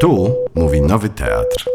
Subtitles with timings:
[0.00, 1.70] Tu mówi Nowy Teatr.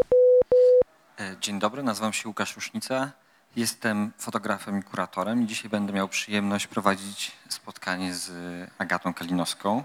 [1.19, 3.11] E, Dzień dobry, nazywam się Łukasz Rusznica.
[3.55, 8.31] Jestem fotografem i kuratorem i dzisiaj będę miał przyjemność prowadzić spotkanie z
[8.77, 9.83] Agatą Kalinowską.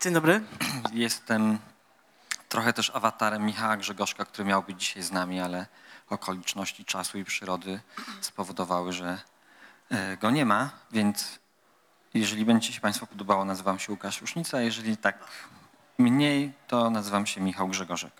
[0.00, 0.40] Dzień dobry.
[0.92, 1.58] Jestem
[2.48, 5.66] trochę też awatarem Michała Grzegorzka, który miał być dzisiaj z nami, ale
[6.10, 7.80] okoliczności czasu i przyrody
[8.20, 9.18] spowodowały, że
[9.90, 11.38] e, go nie ma, więc
[12.14, 15.18] jeżeli będzie się Państwu podobało, nazywam się Łukasz Rusznica, jeżeli tak
[15.98, 18.12] mniej, to nazywam się Michał Grzegorzek.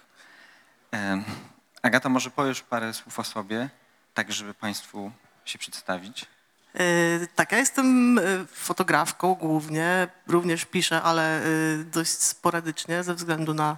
[1.82, 3.70] Agata, może powiesz parę słów o sobie,
[4.14, 5.10] tak żeby Państwu
[5.44, 6.26] się przedstawić?
[6.74, 8.22] E, Tak, ja jestem e,
[8.52, 11.44] fotografką głównie, również piszę, ale e,
[11.84, 13.76] dość sporadycznie ze względu na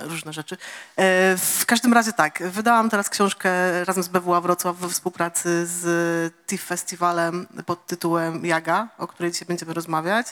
[0.00, 0.56] różne rzeczy.
[1.36, 3.50] W każdym razie tak, wydałam teraz książkę
[3.84, 9.48] razem z BWA Wrocław we współpracy z TIFF Festiwalem pod tytułem Jaga, o której dzisiaj
[9.48, 10.26] będziemy rozmawiać.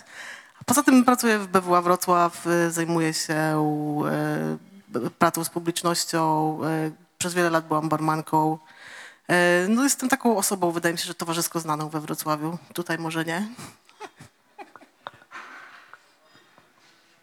[0.67, 7.35] Poza tym pracuję w BWA Wrocław, e, zajmuję się e, pracą z publicznością, e, przez
[7.35, 8.59] wiele lat byłam barmanką.
[9.69, 12.59] No jestem taką osobą, wydaje mi się, że towarzysko znaną we Wrocławiu.
[12.75, 13.49] Tutaj może nie.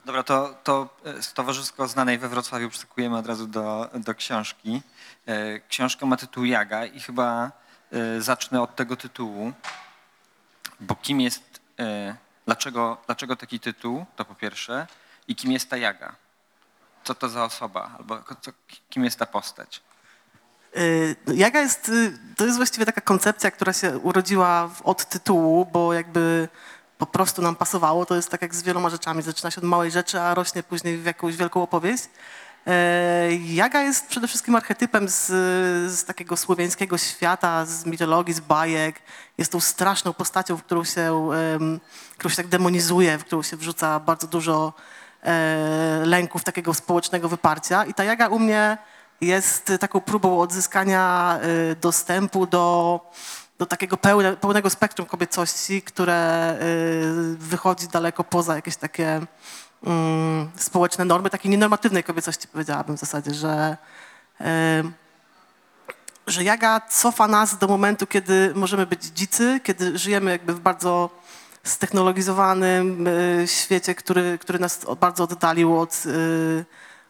[0.06, 0.90] Dobra, to, to
[1.34, 4.82] towarzysko znanej we Wrocławiu przeskakujemy od razu do, do książki.
[5.68, 7.52] Książka ma tytuł Jaga i chyba
[8.20, 9.52] zacznę od tego tytułu,
[10.80, 11.62] bo kim jest,
[12.45, 14.88] dlaczego, dlaczego taki tytuł, to po pierwsze,
[15.28, 16.16] i kim jest ta Jaga?
[17.03, 18.52] Co to za osoba, albo co,
[18.89, 19.81] kim jest ta postać?
[20.78, 25.94] Y, Jaga jest, y, to jest właściwie taka koncepcja, która się urodziła od tytułu, bo
[25.94, 26.50] jakby
[26.97, 28.06] po prostu nam pasowało.
[28.06, 29.22] To jest tak jak z wieloma rzeczami.
[29.22, 32.03] Zaczyna się od małej rzeczy, a rośnie później w jakąś wielką opowieść.
[32.67, 35.26] E, Jaga jest przede wszystkim archetypem z,
[35.92, 39.02] z takiego słowiańskiego świata, z mitologii, z bajek.
[39.38, 41.30] Jest tą straszną postacią, w którą się,
[42.18, 44.73] którą się tak demonizuje, w którą się wrzuca bardzo dużo
[45.23, 47.86] e, lęków, takiego społecznego wyparcia.
[47.86, 48.78] I ta Jaga u mnie
[49.22, 51.40] jest taką próbą odzyskania
[51.72, 53.00] y, dostępu do,
[53.57, 56.57] do takiego pełne, pełnego spektrum kobiecości, które
[57.38, 59.22] wychodzi daleko poza jakieś takie
[59.86, 63.78] mm, społeczne normy, takiej nienormatywnej kobiecości powiedziałabym w zasadzie, że,
[66.28, 71.09] że jaga cofa nas do momentu, kiedy możemy być dzicy, kiedy żyjemy jakby w bardzo
[71.64, 76.66] ztechnologizowanym y, świecie, który, który nas bardzo oddalił od, y,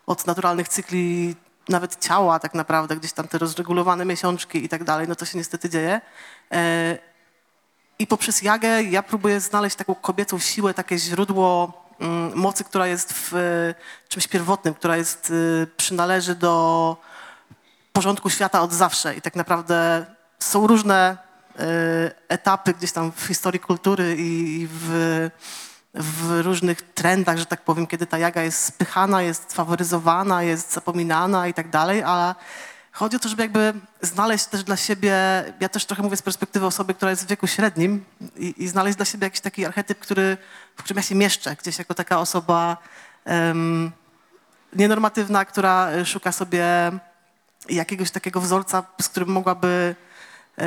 [0.07, 1.35] od naturalnych cykli
[1.69, 5.37] nawet ciała tak naprawdę, gdzieś tam te rozregulowane miesiączki i tak dalej, no to się
[5.37, 6.01] niestety dzieje.
[6.51, 6.97] E,
[7.99, 11.73] I poprzez jagę ja próbuję znaleźć taką kobiecą siłę, takie źródło
[12.35, 13.73] mocy, która jest w e,
[14.09, 16.97] czymś pierwotnym, która jest, e, przynależy do
[17.93, 19.15] porządku świata od zawsze.
[19.15, 20.05] I tak naprawdę
[20.39, 21.17] są różne
[21.59, 25.29] e, etapy gdzieś tam w historii kultury i w,
[25.93, 31.47] w różnych trendach, że tak powiem, kiedy ta jaga jest spychana, jest faworyzowana, jest zapominana
[31.47, 32.35] i tak dalej, ale
[32.91, 35.13] chodzi o to, żeby jakby znaleźć też dla siebie,
[35.59, 38.97] ja też trochę mówię z perspektywy osoby, która jest w wieku średnim i, i znaleźć
[38.97, 40.37] dla siebie jakiś taki archetyp, który,
[40.75, 42.77] w którym ja się mieszczę, gdzieś jako taka osoba
[43.25, 43.91] em,
[44.73, 46.91] nienormatywna, która szuka sobie
[47.69, 49.95] jakiegoś takiego wzorca, z którym mogłaby
[50.57, 50.65] e,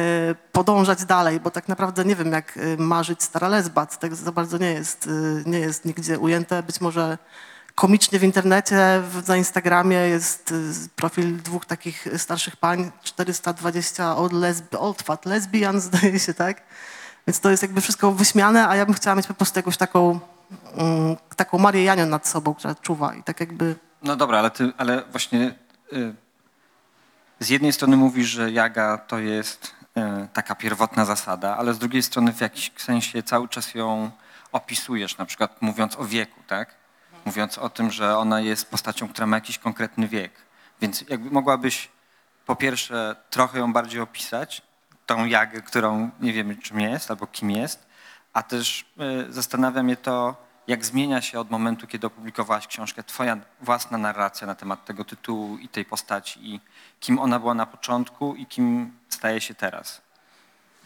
[0.53, 4.33] podążać dalej, bo tak naprawdę nie wiem, jak e, marzyć stara lesba, to tak za
[4.33, 6.63] bardzo nie jest, e, nie jest nigdzie ujęte.
[6.63, 7.19] Być może
[7.75, 14.75] komicznie w internecie, na Instagramie jest e, profil dwóch takich starszych pań, 420 old, lesb,
[14.79, 16.63] old fat lesbian, zdaje się, tak?
[17.27, 20.21] Więc to jest jakby wszystko wyśmiane, a ja bym chciała mieć po prostu jakąś taką,
[20.77, 23.77] mm, taką Marię Janion nad sobą, która czuwa i tak jakby...
[24.03, 25.55] No dobra, ale, ty, ale właśnie
[25.93, 26.15] y,
[27.41, 32.03] z jednej strony mówisz, że jaga to jest y, taka pierwotna zasada, ale z drugiej
[32.03, 34.11] strony w jakimś sensie cały czas ją
[34.53, 36.84] opisujesz, na przykład mówiąc o wieku, tak?
[37.25, 40.33] Mówiąc o tym, że ona jest postacią, która ma jakiś konkretny wiek.
[40.81, 41.89] Więc jakby mogłabyś
[42.47, 44.63] po pierwsze trochę ją bardziej opisać,
[45.07, 47.87] tą jagę, którą nie wiemy czym jest albo kim jest,
[48.33, 48.85] a też
[49.29, 54.47] y, zastanawia mnie to, jak zmienia się od momentu, kiedy opublikowałaś książkę, twoja własna narracja
[54.47, 56.61] na temat tego tytułu i tej postaci i
[57.01, 60.01] kim ona była na początku i kim staje się teraz.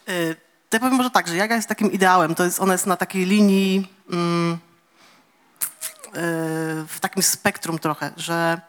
[0.09, 0.37] Y,
[0.71, 2.35] To ja powiem może tak, że jaga jest takim ideałem.
[2.35, 4.59] To jest, ona jest na takiej linii, mm,
[6.89, 8.61] w takim spektrum trochę, że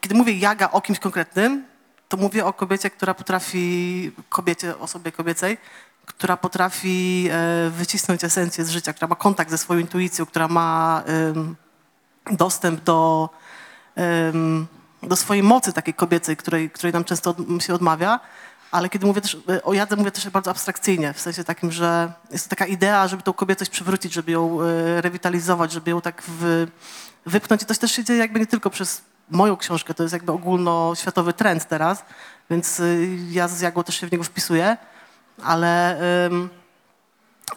[0.00, 1.64] kiedy mówię jaga o kimś konkretnym,
[2.08, 5.58] to mówię o kobiecie, która potrafi, kobiecie, osobie kobiecej,
[6.06, 11.02] która potrafi e, wycisnąć esencję z życia, która ma kontakt ze swoją intuicją, która ma
[12.30, 13.30] dostęp do,
[15.02, 18.20] do swojej mocy takiej kobiecej, której, której nam często się odmawia,
[18.72, 22.12] ale kiedy mówię też y, o jadze, mówię też bardzo abstrakcyjnie, w sensie takim, że
[22.30, 26.22] jest to taka idea, żeby tą kobiecość przywrócić, żeby ją y, rewitalizować, żeby ją tak
[26.28, 26.66] w,
[27.26, 30.32] wypchnąć i to też się dzieje jakby nie tylko przez moją książkę, to jest jakby
[30.32, 32.04] ogólnoświatowy trend teraz,
[32.50, 34.76] więc y, ja z Jagą też się w niego wpisuję,
[35.42, 36.00] ale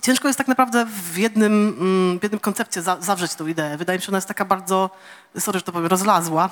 [0.02, 3.78] ciężko jest tak naprawdę w jednym, mm, w jednym koncepcie za, zawrzeć tą ideę.
[3.78, 4.90] Wydaje mi się, że ona jest taka bardzo,
[5.40, 6.50] sorry, że to powiem, rozlazła,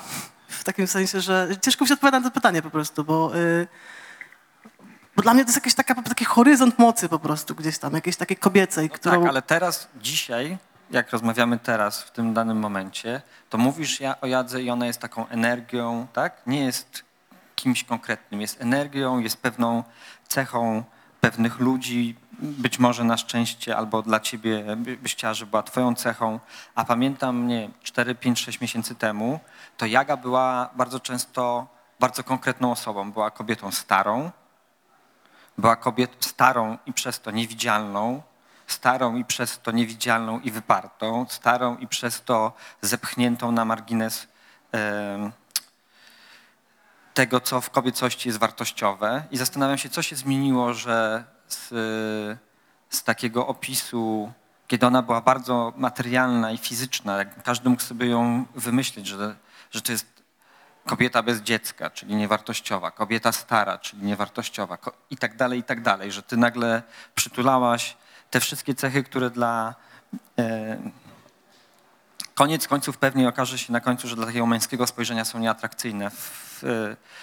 [0.48, 3.66] w takim sensie, że ciężko mi się odpowiada na to pytanie po prostu, bo, y,
[5.16, 8.16] bo dla mnie to jest jakiś taka, taki horyzont mocy po prostu gdzieś tam, jakiejś
[8.16, 9.20] takiej kobiecej, No którą...
[9.20, 10.58] Tak, ale teraz, dzisiaj,
[10.90, 15.00] jak rozmawiamy teraz, w tym danym momencie, to mówisz ja o jadze i ona jest
[15.00, 16.42] taką energią, tak?
[16.46, 17.04] Nie jest
[17.56, 19.84] kimś konkretnym, jest energią, jest pewną
[20.28, 20.84] cechą
[21.20, 25.94] pewnych ludzi, być może na szczęście albo dla ciebie by- byś chciała, żeby była twoją
[25.94, 26.40] cechą.
[26.74, 29.40] A pamiętam, nie 4, 5, 6 miesięcy temu,
[29.76, 31.66] to Jaga była bardzo często
[32.00, 33.12] bardzo konkretną osobą.
[33.12, 34.30] Była kobietą starą,
[35.58, 38.22] była kobietą starą i przez to niewidzialną,
[38.66, 44.26] starą i przez to niewidzialną i wypartą, starą i przez to zepchniętą na margines
[47.14, 49.24] tego, co w kobiecości jest wartościowe.
[49.30, 51.68] I zastanawiam się, co się zmieniło, że z,
[52.90, 54.32] z takiego opisu,
[54.66, 59.36] kiedy ona była bardzo materialna i fizyczna, każdy mógł sobie ją wymyślić, że,
[59.70, 60.13] że to jest
[60.86, 64.78] kobieta bez dziecka, czyli niewartościowa, kobieta stara, czyli niewartościowa
[65.10, 66.82] i tak dalej, i tak dalej, że ty nagle
[67.14, 67.96] przytulałaś
[68.30, 69.74] te wszystkie cechy, które dla...
[70.38, 70.76] E,
[72.34, 76.60] koniec końców pewnie okaże się na końcu, że dla takiego męskiego spojrzenia są nieatrakcyjne w,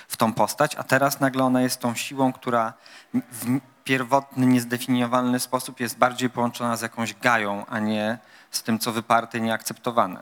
[0.07, 2.73] w tą postać, a teraz nagle ona jest tą siłą, która
[3.13, 8.17] w pierwotny, niezdefiniowalny sposób jest bardziej połączona z jakąś gają, a nie
[8.51, 10.21] z tym, co wyparte i nieakceptowane.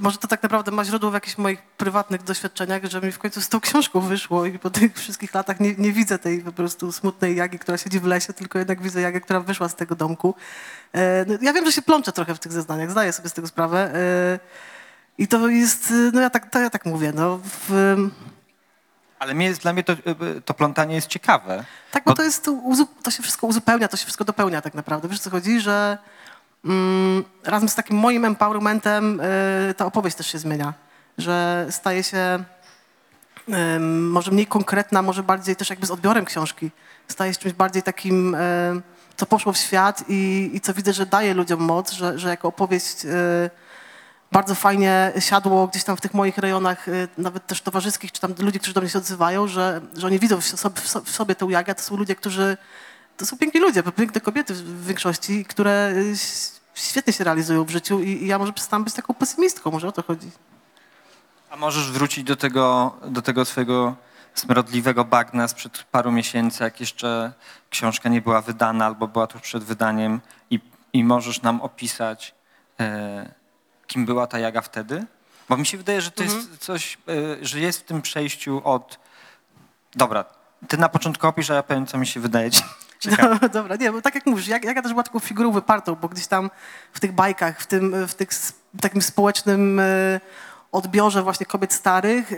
[0.00, 3.40] Może to tak naprawdę ma źródło w jakichś moich prywatnych doświadczeniach, że mi w końcu
[3.40, 6.92] z tą książką wyszło i po tych wszystkich latach nie, nie widzę tej po prostu
[6.92, 10.34] smutnej Jagi, która siedzi w lesie, tylko jednak widzę Jagę, która wyszła z tego domku.
[10.92, 13.48] E, no, ja wiem, że się plączę trochę w tych zeznaniach, zdaję sobie z tego
[13.48, 13.94] sprawę.
[13.94, 14.38] E,
[15.18, 17.96] I to jest, e, no ja tak, to ja tak mówię, no w,
[19.18, 19.92] Ale mnie jest, dla mnie to,
[20.44, 21.64] to plątanie jest ciekawe.
[21.90, 22.48] tak, bo Bo- to jest,
[23.02, 25.08] to, się wszystko uzupełnia, to się wszystko dopełnia tak naprawdę.
[25.08, 25.98] Wiesz, co chodzi, że
[27.44, 29.20] razem z takim moim empowermentem
[29.70, 30.74] y, ta opowieść też się zmienia,
[31.18, 32.44] że staje się
[33.90, 36.70] może mniej konkretna, może bardziej też jakby z odbiorem książki.
[37.08, 38.38] Staje się czymś bardziej takim, y,
[39.16, 42.48] co poszło w świat i, i co widzę, że daje ludziom moc, że, że jako
[42.48, 43.50] opowieść y,
[44.32, 46.86] bardzo fajnie siadło gdzieś tam w tych moich rejonach,
[47.18, 50.40] nawet też towarzyskich, czy tam ludzi, którzy do mnie się odzywają, że, że oni widzą
[50.40, 51.74] w sobie, w so- w sobie tę Jagę.
[51.74, 52.56] To są ludzie, którzy,
[53.16, 55.94] to są piękni ludzie, piękne kobiety w większości, które
[56.78, 59.92] świetnie się realizują w życiu i, i ja może przestałam być taką pesymistką, może o
[59.92, 60.30] to chodzi.
[61.50, 63.96] A możesz wrócić do tego, do tego swojego
[64.34, 67.32] smrodliwego bagna sprzed paru miesięcy, jak jeszcze
[67.70, 70.20] książka nie była wydana albo była tuż przed wydaniem
[70.50, 70.60] i,
[70.92, 72.34] i możesz nam opisać,
[72.80, 73.34] e,
[73.86, 75.06] kim była ta Jaga wtedy?
[75.48, 76.98] Bo mi się wydaje, że to jest coś,
[77.40, 78.98] e, że jest w tym przejściu od...
[79.94, 80.24] Dobra,
[80.68, 82.50] ty na początku opisz, a ja powiem, co mi się wydaje
[83.06, 86.26] No, dobra, nie, bo tak jak mówisz, Jaga też była taką figurą wypartą, bo gdzieś
[86.26, 86.50] tam
[86.92, 88.28] w tych bajkach, w tym w tych,
[88.80, 90.20] takim społecznym e,
[90.72, 92.36] odbiorze właśnie kobiet starych e,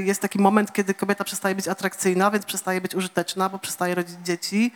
[0.00, 4.16] jest taki moment, kiedy kobieta przestaje być atrakcyjna, więc przestaje być użyteczna, bo przestaje rodzić
[4.24, 4.72] dzieci.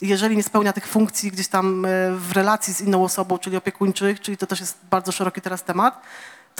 [0.00, 4.20] Jeżeli nie spełnia tych funkcji gdzieś tam e, w relacji z inną osobą, czyli opiekuńczych,
[4.20, 6.02] czyli to też jest bardzo szeroki teraz temat,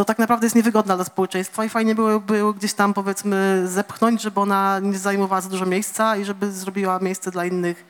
[0.00, 4.40] to tak naprawdę jest niewygodna dla społeczeństwa i fajnie byłoby gdzieś tam powiedzmy zepchnąć, żeby
[4.40, 7.85] ona nie zajmowała za dużo miejsca i żeby zrobiła miejsce dla innych,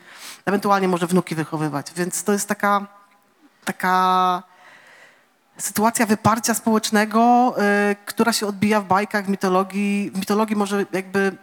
[0.45, 1.93] ewentualnie może wnuki wychowywać.
[1.95, 2.87] Więc to jest taka,
[3.65, 4.43] taka
[5.57, 7.53] sytuacja wyparcia społecznego,
[7.91, 10.11] y, która się odbija w bajkach, w mitologii.
[10.13, 11.37] W mitologii może jakby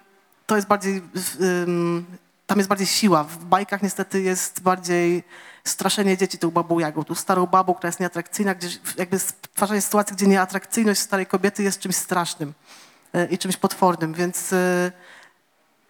[0.47, 1.03] to jest bardziej,
[1.41, 2.07] ym,
[2.49, 3.25] tam jest bardziej siła.
[3.25, 5.25] W bajkach niestety jest bardziej
[5.65, 10.17] straszenie dzieci tą babą Jagą, tą starą babą, która jest nieatrakcyjna, gdzie jakby stwarzanie sytuacji,
[10.17, 12.55] gdzie nieatrakcyjność starej kobiety jest czymś strasznym
[13.15, 14.93] y, i czymś potwornym, więc y,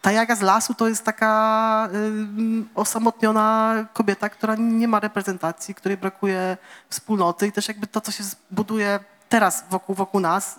[0.02, 5.96] ta Jaga z lasu to jest taka ym, osamotniona kobieta, która nie ma reprezentacji, której
[5.96, 6.56] brakuje
[6.90, 10.56] wspólnoty i też jakby to, co się buduje teraz wokół, wokół nas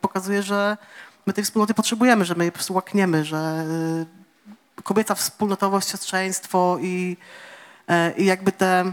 [0.00, 0.76] pokazuje, że
[1.26, 3.64] my tej wspólnoty potrzebujemy, że my jej po prostu łakniemy, że
[4.84, 7.16] kobieca wspólnotowość, siostrzeństwo i,
[7.88, 8.92] e, i jakby te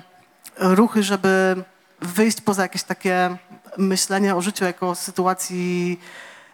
[0.60, 1.64] ruchy, żeby
[2.02, 3.38] wyjść poza jakieś takie
[3.78, 6.00] myślenie o życiu jako sytuacji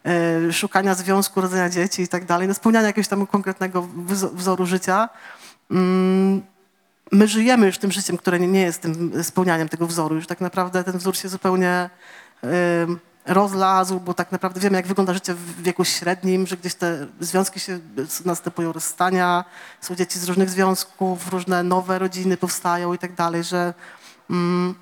[0.06, 4.66] e, szukania związku, rodzenia dzieci i tak dalej, no spełniania jakiegoś tam konkretnego wzo- wzoru
[4.66, 5.10] życia.
[5.72, 6.42] Mm,
[7.12, 10.16] My żyjemy już tym życiem, które nie- jest tym spełnianiem tego wzoru.
[10.16, 11.90] Już tak naprawdę ten wzór się zupełnie
[13.26, 17.60] rozlazł, bo tak naprawdę wiemy, jak wygląda życie w wieku średnim, że gdzieś te związki
[17.60, 17.80] się,
[18.26, 19.46] następują rozstania,
[19.82, 23.74] są dzieci z różnych związków, różne nowe rodziny powstają i tak dalej, że,
[24.30, 24.76] mm,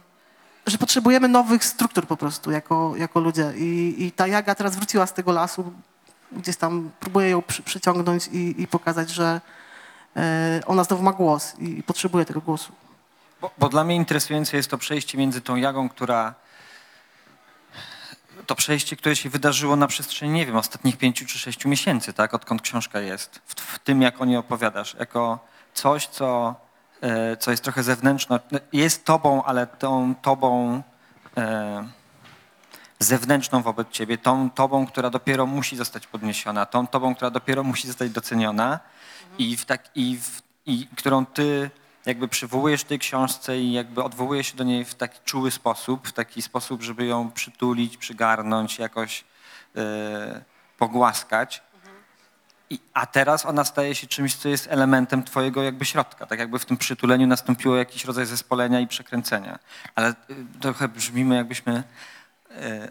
[0.68, 3.54] że potrzebujemy nowych struktur po prostu jako, jako ludzie.
[3.56, 5.74] I, I ta Jaga teraz wróciła z tego lasu,
[6.32, 9.42] gdzieś tam próbuje ją przy, przyciągnąć i, i pokazać, że
[10.16, 12.72] e, ona znowu ma głos i, i potrzebuje tego głosu.
[13.42, 16.34] Bo, bo dla mnie interesujące jest to przejście między tą Jagą, która
[18.46, 22.34] to przejście, które się wydarzyło na przestrzeni, nie wiem, ostatnich pięciu czy sześciu miesięcy, tak,
[22.34, 25.40] odkąd książka jest, w, w tym, jak o niej opowiadasz, jako
[25.74, 26.56] coś, co,
[27.02, 28.40] e, co jest trochę zewnętrzne,
[28.74, 30.82] jest tobą, ale tą tobą
[31.38, 31.88] e,
[33.00, 37.88] zewnętrzną wobec ciebie, tą tobą, która dopiero musi zostać podniesiona, tą tobą, która dopiero musi
[37.88, 38.80] zostać doceniona.
[39.38, 41.72] I, w tak, i, w, i którą ty
[42.06, 46.08] jakby przywołujesz w tej książce i jakby odwołujesz się do niej w taki czuły sposób,
[46.08, 49.24] w taki sposób, żeby ją przytulić, przygarnąć, jakoś
[49.76, 50.44] e,
[50.78, 51.64] pogłaskać.
[52.70, 56.26] I, a teraz ona staje się czymś, co jest elementem twojego jakby środka.
[56.26, 59.60] Tak jakby w tym przytuleniu nastąpiło jakiś rodzaj zespolenia i przekręcenia.
[59.96, 60.14] Ale y,
[60.62, 61.84] trochę brzmimy jakbyśmy
[62.52, 62.88] e,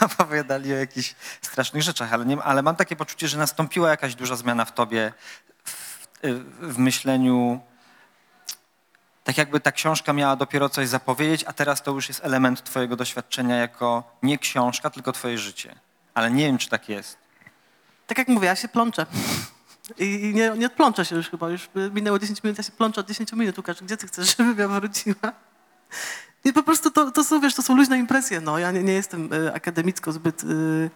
[0.06, 4.36] opowiadali o jakichś strasznych rzeczach, ale, nie, ale mam takie poczucie, że nastąpiła jakaś duża
[4.36, 5.12] zmiana w tobie,
[6.22, 7.60] w, w myśleniu.
[9.24, 12.96] Tak jakby ta książka miała dopiero coś zapowiedzieć, a teraz to już jest element twojego
[12.96, 15.74] doświadczenia jako nie książka, tylko twoje życie.
[16.14, 17.18] Ale nie wiem, czy tak jest.
[18.06, 19.06] Tak jak mówię, ja się plączę.
[19.98, 21.50] I nie, nie odplączę się już chyba.
[21.50, 23.58] Już minęło 10 minut, ja się plączę od 10 minut.
[23.58, 25.32] Łukasz, gdzie ty chcesz, żebym ja wróciła?
[26.44, 28.40] I po prostu to, to są, wiesz, to są luźne impresje.
[28.40, 28.58] No.
[28.58, 30.90] Ja nie, nie jestem e, akademicko zbyt y,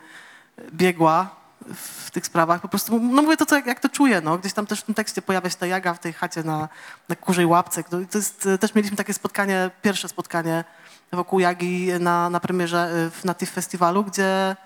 [0.72, 1.36] biegła
[1.74, 2.60] w tych sprawach.
[2.60, 4.20] Po prostu, no mówię to, co, jak, jak to czuję.
[4.20, 4.38] No.
[4.38, 6.68] Gdzieś tam też w tym tekście pojawia się ta jaga w tej chacie na,
[7.08, 7.84] na kurzej łapce.
[7.84, 10.64] To jest, e, też mieliśmy takie spotkanie, pierwsze spotkanie
[11.12, 14.56] wokół Jagi na, na premierze e, w Native Festiwalu, gdzie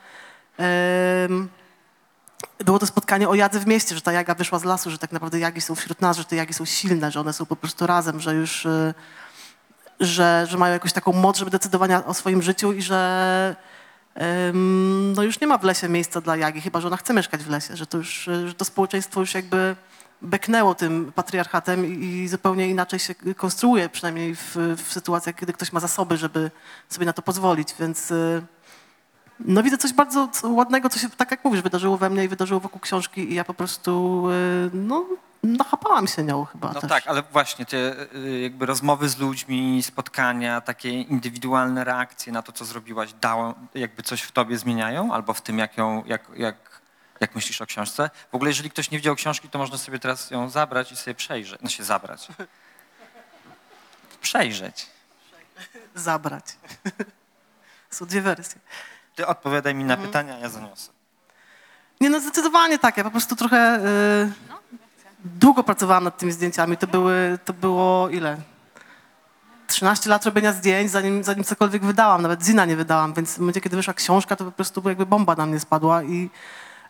[0.59, 1.49] em,
[2.59, 5.12] było to spotkanie o jadze w mieście, że ta jaga wyszła z lasu, że tak
[5.12, 7.87] naprawdę jagi są wśród nas, że te jagi są silne, że one są po prostu
[7.87, 8.94] razem, że już y,
[10.00, 13.56] że, że mają jakąś taką moc, żeby decydowania o swoim życiu i że
[15.14, 17.50] no już nie ma w lesie miejsca dla jagi, chyba że ona chce mieszkać w
[17.50, 19.76] lesie, że to już y, że to społeczeństwo już jakby
[20.23, 25.81] beknęło tym patriarchatem i, zupełnie inaczej się konstruuje, przynajmniej w, w sytuacjach, kiedy ktoś ma
[25.81, 26.50] zasoby, żeby
[26.88, 28.11] sobie na to pozwolić, więc...
[28.11, 28.43] Y,
[29.45, 32.61] no widzę coś bardzo ładnego, co się, tak jak mówisz, wydarzyło we mnie i wydarzyło
[32.61, 35.07] wokół książki i ja po prostu, y, no,
[35.42, 36.90] nachapałam się nią chyba No też.
[36.90, 37.76] tak, ale właśnie te
[38.14, 44.02] y, jakby rozmowy z ludźmi, spotkania, takie indywidualne reakcje na to, co zrobiłaś, dało, jakby
[44.02, 45.14] coś w tobie zmieniają?
[45.14, 46.80] Albo w tym, jak, ją, jak, jak,
[47.20, 48.11] jak myślisz o książce?
[48.32, 51.14] W ogóle, jeżeli ktoś nie widział książki, to można sobie teraz ją zabrać i sobie
[51.14, 51.61] przejrzeć.
[51.62, 52.28] No się zabrać.
[54.20, 54.87] Przejrzeć.
[55.94, 56.44] Zabrać.
[57.90, 58.61] Są dwie wersje.
[59.14, 60.09] Ty odpowiadaj mi na Mhm.
[60.09, 60.92] pytania, a ja zaniosę.
[62.00, 62.97] Nie no, zdecydowanie tak.
[62.97, 64.32] Ja po prostu trochę y,
[65.25, 66.77] długo pracowałam nad tymi zdjęciami.
[66.77, 68.37] To, były, to było ile?
[69.67, 72.23] 13 lat robienia zdjęć, zanim, zanim cokolwiek wydałam.
[72.23, 75.35] Nawet Zina nie wydałam, więc w momencie, kiedy wyszła książka, to po prostu jakby bomba
[75.35, 76.31] na mnie spadła i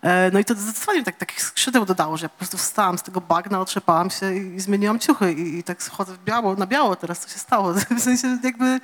[0.02, 3.02] e, no i to zdecydowanie tak, takich skrzydeł dodało, że ja po prostu wstałam z
[3.02, 6.96] tego bagna, otrzepałam się i, i zmieniłam ciuchy i, i tak schodzę biało, na biało
[6.96, 7.72] teraz, co się stało.
[7.98, 8.80] W sensie jakby,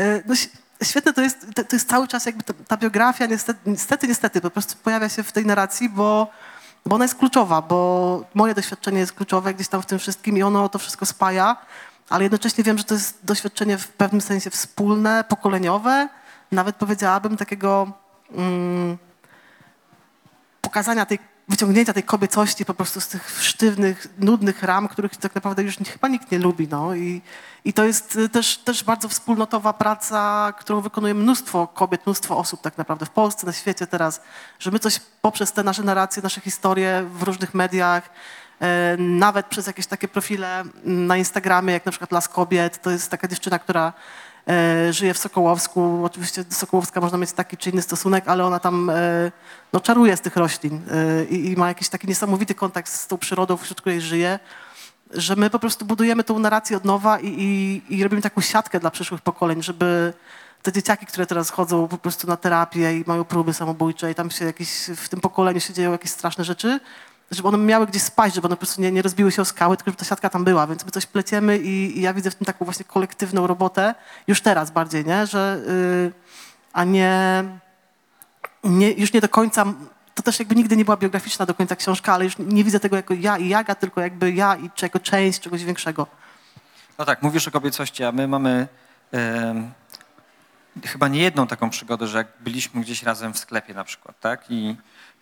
[0.00, 0.34] e, no
[0.82, 4.50] świetne to jest, to jest cały czas jakby ta, ta biografia niestety, niestety, niestety po
[4.50, 6.30] prostu pojawia się w tej narracji, bo,
[6.86, 10.42] bo ona jest kluczowa, bo moje doświadczenie jest kluczowe gdzieś tam w tym wszystkim i
[10.42, 11.56] ono to wszystko spaja,
[12.08, 16.08] ale jednocześnie wiem, że to jest doświadczenie w pewnym sensie wspólne, pokoleniowe,
[16.52, 17.92] nawet powiedziałabym takiego
[18.32, 18.98] mm,
[20.60, 25.62] pokazania tej, wyciągnięcia tej kobiecości po prostu z tych sztywnych, nudnych ram, których tak naprawdę
[25.62, 26.68] już chyba nikt nie lubi.
[26.68, 26.94] No.
[26.94, 27.22] I,
[27.64, 32.60] I to jest y, też, też bardzo wspólnotowa praca, którą wykonuje mnóstwo kobiet, mnóstwo osób
[32.60, 34.20] tak naprawdę w Polsce, na świecie teraz,
[34.58, 38.10] że my coś poprzez te nasze narracje, nasze historie w różnych mediach,
[38.60, 42.90] e, nawet przez jakieś takie profile mm, na Instagramie, jak na przykład Las Kobiet, to
[42.90, 43.92] jest taka dziewczyna, która
[44.90, 46.04] żyje w Sokołowsku.
[46.04, 49.32] Oczywiście do Sokołowska można mieć taki czy inny stosunek, ale ona tam e,
[49.72, 53.18] no, czaruje z tych roślin e, i, i ma jakiś taki niesamowity kontakt z tą
[53.18, 54.38] przyrodą, wśród której żyje,
[55.10, 58.80] że my po prostu budujemy tą narrację od nowa i, i, i robimy taką siatkę
[58.80, 60.12] dla przyszłych pokoleń, żeby
[60.62, 64.30] te dzieciaki, które teraz chodzą po prostu na terapię i mają próby samobójcze i tam
[64.30, 66.80] się jakieś, w tym pokoleniu się dzieją jakieś straszne rzeczy,
[67.30, 69.76] żeby one miały gdzieś spaść, żeby one po prostu nie, nie rozbiły się o skały,
[69.76, 72.34] tylko żeby ta siatka tam była, więc my coś pleciemy i, i ja widzę w
[72.34, 73.94] tym taką właśnie kolektywną robotę,
[74.26, 75.26] już teraz bardziej, nie?
[75.26, 76.12] Że, yy,
[76.72, 77.44] a nie,
[78.64, 79.64] nie, już nie do końca,
[80.14, 82.96] to też jakby nigdy nie była biograficzna do końca książka, ale już nie widzę tego
[82.96, 86.06] jako ja i Jaga, tylko jakby ja i jako część czegoś większego.
[86.98, 88.68] No tak, mówisz o kobiecości, a my mamy
[89.12, 89.72] em,
[90.84, 94.50] chyba nie jedną taką przygodę, że jak byliśmy gdzieś razem w sklepie na przykład, tak?
[94.50, 94.76] I,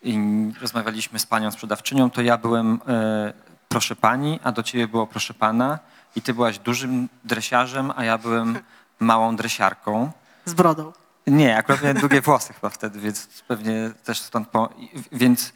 [0.05, 0.19] i
[0.61, 3.33] rozmawialiśmy z panią sprzedawczynią, to ja byłem e,
[3.69, 5.79] proszę pani, a do ciebie było proszę pana
[6.17, 8.59] i ty byłaś dużym dresiarzem, a ja byłem
[9.01, 10.13] małą dresiarką.
[10.45, 10.93] Z brodą.
[11.27, 14.69] Nie, akurat miałem długie włosy chyba wtedy, więc pewnie też stąd po...
[15.13, 15.53] Więc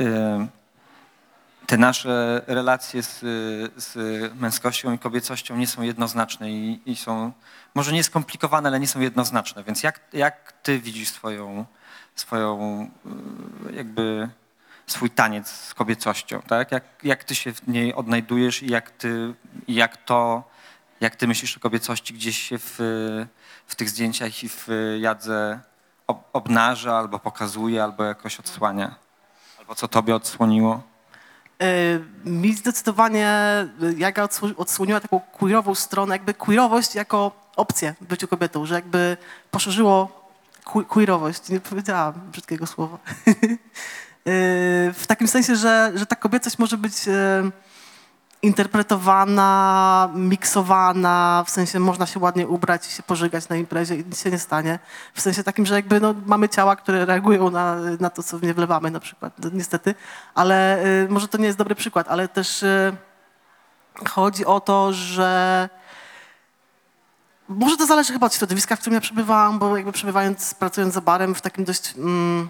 [0.00, 0.46] e,
[1.66, 3.18] te nasze relacje z,
[3.76, 3.94] z
[4.40, 7.32] męskością i kobiecością nie są jednoznaczne i, i są
[7.74, 9.64] może nie skomplikowane, ale nie są jednoznaczne.
[9.64, 11.66] Więc jak, jak ty widzisz swoją,
[12.14, 12.90] swoją
[13.70, 14.28] y, jakby
[14.86, 16.72] swój taniec z kobiecością, tak?
[16.72, 19.34] Jak, jak ty się w niej odnajdujesz i jak ty,
[19.68, 20.44] jak to,
[21.00, 22.76] jak ty myślisz o kobiecości gdzieś się w,
[23.66, 24.68] w tych zdjęciach i w
[25.00, 25.60] Jadze
[26.06, 28.94] ob, obnaża albo pokazuje, albo jakoś odsłania?
[29.58, 30.95] Albo co tobie odsłoniło?
[31.62, 33.30] Y, Mi zdecydowanie
[33.82, 39.16] y, Jaga odsłoniła taką queerową stronę, jakby queerowość jako opcję w byciu kobietą, że jakby
[39.50, 40.28] poszerzyło
[40.64, 41.48] que- queerowość.
[41.48, 42.98] Nie powiedziałam brzydkiego słowa.
[43.28, 46.94] Y, w takim sensie, że, że ta kobiecość może być
[48.42, 54.22] interpretowana, miksowana, w sensie można się ładnie ubrać i się pożygać na imprezie i nic
[54.22, 54.78] się nie stanie.
[55.14, 58.42] W sensie takim, że jakby no, mamy ciała, które reagują na, na to, co w
[58.42, 59.94] nie wlewamy na przykład, no, niestety.
[60.34, 62.96] Ale y, może to nie jest dobry przykład, ale też y,
[64.08, 65.68] chodzi o to, że
[67.48, 71.00] może to zależy chyba od środowiska, w którym ja przebywałam, bo jakby przebywając, pracując za
[71.00, 72.48] barem w takim dość mm,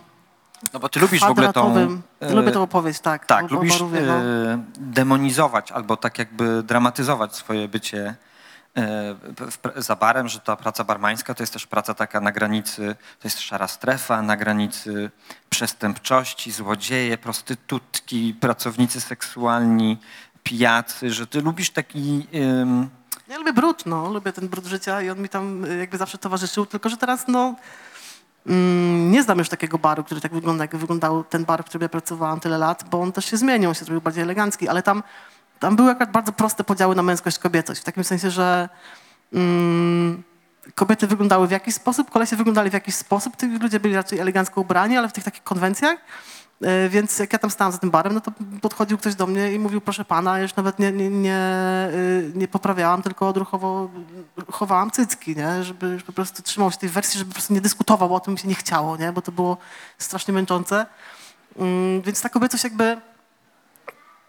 [0.72, 1.74] No bo ty lubisz w ogóle tą...
[2.20, 3.26] e, Lubię tą opowieść, tak.
[3.26, 4.12] Tak, o- o lubisz Warówie, no.
[4.14, 8.14] e, demonizować albo tak jakby dramatyzować swoje bycie
[8.76, 9.14] e,
[9.76, 13.40] za barem, że ta praca barmańska to jest też praca taka na granicy, to jest
[13.40, 15.10] szara strefa, na granicy
[15.50, 19.98] przestępczości, złodzieje, prostytutki, pracownicy seksualni,
[20.42, 22.26] pijacy, że ty lubisz taki...
[23.28, 26.66] Ja lubię brud, no, lubię ten brud życia i on mi tam jakby zawsze towarzyszył,
[26.66, 27.54] tylko że teraz, no,
[29.10, 31.88] nie znam już takiego baru, który tak wygląda, jak wyglądał ten bar, w którym ja
[31.88, 35.02] pracowałam tyle lat, bo on też się zmienił, się zrobił bardziej elegancki, ale tam,
[35.58, 38.68] tam były bardzo proste podziały na męskość, kobiecość, w takim sensie, że
[39.32, 40.22] mm,
[40.74, 44.60] kobiety wyglądały w jakiś sposób, kolesie wyglądali w jakiś sposób, ci ludzie byli raczej elegancko
[44.60, 45.98] ubrani, ale w tych takich konwencjach,
[46.88, 49.58] Więc jak ja tam stałam za tym barem, no to podchodził ktoś do mnie i
[49.58, 51.38] mówił, proszę pana, już nawet nie, nie, nie,
[51.94, 53.90] y, nie poprawiałam, tylko odruchowo
[54.52, 55.64] chowałam cycki, nie?
[55.64, 58.20] Żeby już po prostu trzymał się tej wersji, żeby po prostu nie dyskutował, bo o
[58.20, 59.12] tym mi się nie chciało, nie?
[59.12, 59.56] Bo to było
[59.98, 60.86] strasznie męczące.
[61.58, 62.96] Mm, Więc ta kobiecość jakby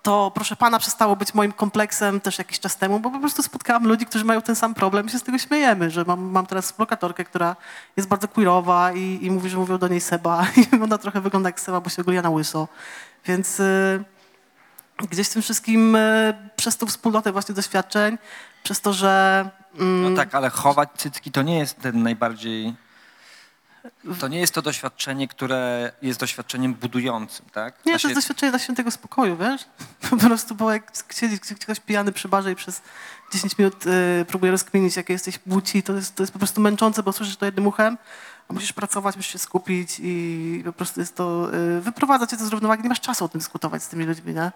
[0.08, 3.88] to, proszę pana, przestało być moim kompleksem też jakiś czas temu, bo po prostu spotkałam
[3.88, 6.66] ludzi, którzy mają ten sam problem i się z tego śmiejemy, że mam, mam teraz
[6.66, 7.56] współlokatorkę, która
[7.98, 11.50] jest bardzo queerowa i, i mówi, że mówią do niej Seba i ona trochę wygląda
[11.50, 12.68] jak Seba, bo się ogolija na łyso.
[13.26, 14.04] Więc y,
[15.10, 18.18] gdzieś tym wszystkim y, przez tą wspólnotę właśnie doświadczeń,
[18.64, 19.50] przez to, że...
[19.80, 22.76] mm, No tak, ale chować cycki to nie jest ten najbardziej.
[24.20, 27.86] To nie jest to doświadczenie, które jest doświadczeniem budującym, tak?
[27.86, 29.66] Nie, to jest doświadczenie dla świętego spokoju, wiesz?
[30.10, 32.82] Po prostu, bo jak siedzi ktoś pijany przy barze i przez
[33.34, 37.04] 10 minut y, próbuje rozkminić, jakie jesteś płci, to jest, to jest po prostu męczące,
[37.04, 37.98] bo słyszysz to jednym uchem,
[38.50, 42.46] a musisz pracować, musisz się skupić i po prostu jest to, y, wyprowadza cię to
[42.46, 44.52] z równowagi, nie masz czasu o tym dyskutować z tymi ludźmi, nie?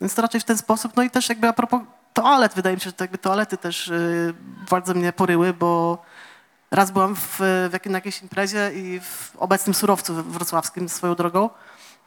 [0.00, 1.80] Więc to raczej w ten sposób, no i też jakby a propos
[2.12, 4.34] toalet, wydaje mi się, że to jakby toalety też y,
[4.70, 6.02] bardzo mnie poryły, bo
[6.72, 11.50] raz byłam w, w na jakiejś imprezie i w obecnym surowcu wrocławskim swoją drogą.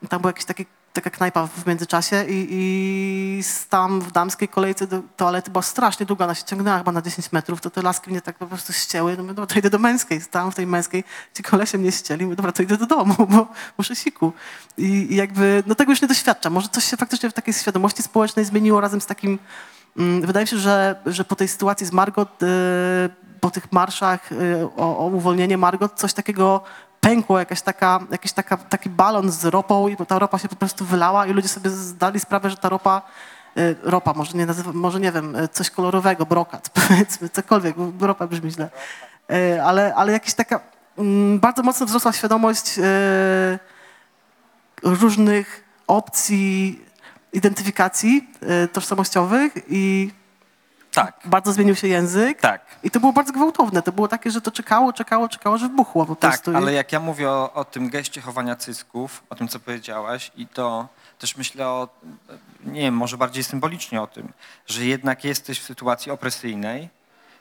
[0.09, 5.01] Tam była jakaś taki, taka knajpa w międzyczasie i, i tam w damskiej kolejce do
[5.17, 8.21] toalety była strasznie długa, ona się ciągnęła chyba na 10 metrów, to te laski mnie
[8.21, 9.17] tak po prostu ścięły.
[9.17, 10.21] No mówię, dobra, to idę do męskiej.
[10.21, 13.47] Stałam w tej męskiej, ci kolesie mnie ścieli, mówię, dobra, to idę do domu, bo
[13.77, 14.33] muszę siku.
[14.77, 16.53] I, I jakby, no tego już nie doświadczam.
[16.53, 19.39] Może coś się faktycznie w takiej świadomości społecznej zmieniło razem z takim
[20.21, 22.47] Wydaje mi się, że, że po tej sytuacji z Margot, y,
[23.39, 26.61] po tych marszach y, o, o uwolnienie Margot, coś takiego
[27.01, 30.85] pękło, jakaś taka, jakiś taka, taki balon z ropą i ta ropa się po prostu
[30.85, 33.01] wylała i ludzie sobie zdali sprawę, że ta ropa,
[33.57, 38.51] y, ropa, może nie, może nie wiem, coś kolorowego, brokat, powiedzmy, cokolwiek, bo ropa brzmi
[38.51, 38.69] źle,
[39.63, 40.59] ale, ale jakaś taka,
[40.97, 42.79] mm, bardzo mocno wzrosła świadomość
[44.83, 46.84] różnych opcji
[47.35, 48.27] identyfikacji
[48.63, 50.11] y, tożsamościowych i
[50.93, 52.41] Tak, bardzo zmienił się język.
[52.41, 52.61] tak.
[52.83, 53.81] I to było bardzo gwałtowne.
[53.81, 56.51] To było takie, że to czekało, czekało, czekało, że wybuchło po Tak, prostu.
[56.51, 60.31] I- ale jak ja mówię o, o tym geście chowania cysków, o tym, co powiedziałaś,
[60.37, 60.87] i to
[61.19, 61.89] też myślę o,
[62.65, 64.31] nie wiem, może bardziej symbolicznie o tym,
[64.67, 66.89] że jednak jesteś w sytuacji opresyjnej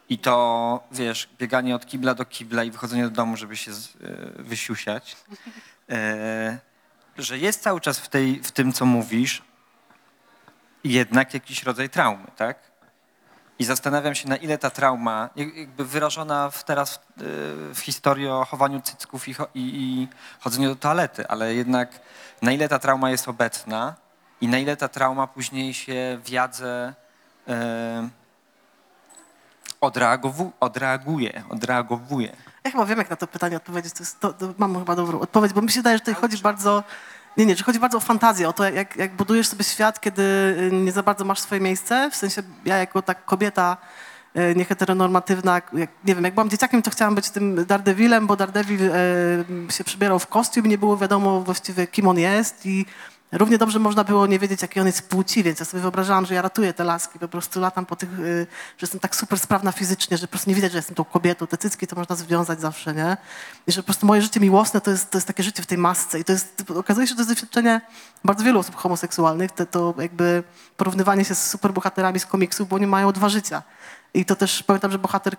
[0.09, 3.87] i to, wiesz, bieganie od kibla do kibla i wychodzenie do domu, żeby się z,
[3.87, 5.17] e, wysiusiać,
[5.91, 6.59] e,
[7.19, 9.43] że jest cały czas w, tej, w tym, co mówisz,
[10.93, 12.59] jednak jakiś rodzaj traumy, tak?
[13.59, 18.29] I zastanawiam się, na ile ta trauma, jak- jakby wyrażona w, teraz w, w historii
[18.29, 20.09] o chowaniu cycków i, i,
[20.41, 22.01] chodzeniu do toalety, ale jednak
[22.43, 23.95] na ile ta trauma jest obecna
[24.41, 26.95] i na ile ta trauma później się w jadze
[27.49, 27.53] y,
[29.81, 32.37] odreagowu, odreaguje, odreagowuje.
[32.67, 33.93] Chyba wiem, jak na to pytanie odpowiedzieć.
[33.93, 36.43] To jest, to, to mam chyba dobrą odpowiedź, bo mi się wydaje, że tutaj chodzi
[36.43, 36.83] bardzo...
[37.37, 40.23] Nie, nie, że chodzi bardzo o fantazję, o to, jak, jak budujesz sobie świat, kiedy
[40.23, 42.11] y, nie za bardzo masz swoje miejsce.
[42.11, 43.77] W sensie ja jako tak kobieta
[44.37, 45.73] y, nieheteronormatywna, jak,
[46.05, 50.19] nie wiem, jak byłam dzieciakiem, to chciałam być tym Daredevilem, bo Daredevil y, się przybierał
[50.19, 52.87] w kostium nie było wiadomo właściwie, kim on jest i
[53.33, 56.35] równie dobrze można było nie wiedzieć, jaki on jest płci, więc ja sobie wyobrażałam, że
[56.35, 58.47] ja ratuję te laski, po prostu latam po tych, y,
[58.79, 61.47] że jestem tak super sprawna fizycznie, że po prostu nie widać, że jestem tą kobietą,
[61.47, 63.17] te cycki to można związać zawsze, nie?
[63.67, 65.79] I że po prostu moje życie miłosne to jest, to jest takie życie w tej
[65.79, 67.81] masce i to jest, okazuje się, że to jest doświadczenie
[68.25, 70.43] bardzo wielu osób homoseksualnych, to, jakby
[70.77, 73.63] porównywanie się z superbohaterami z komiksów, bo oni mają dwa życia.
[74.15, 75.39] I to też pamiętam, że bohater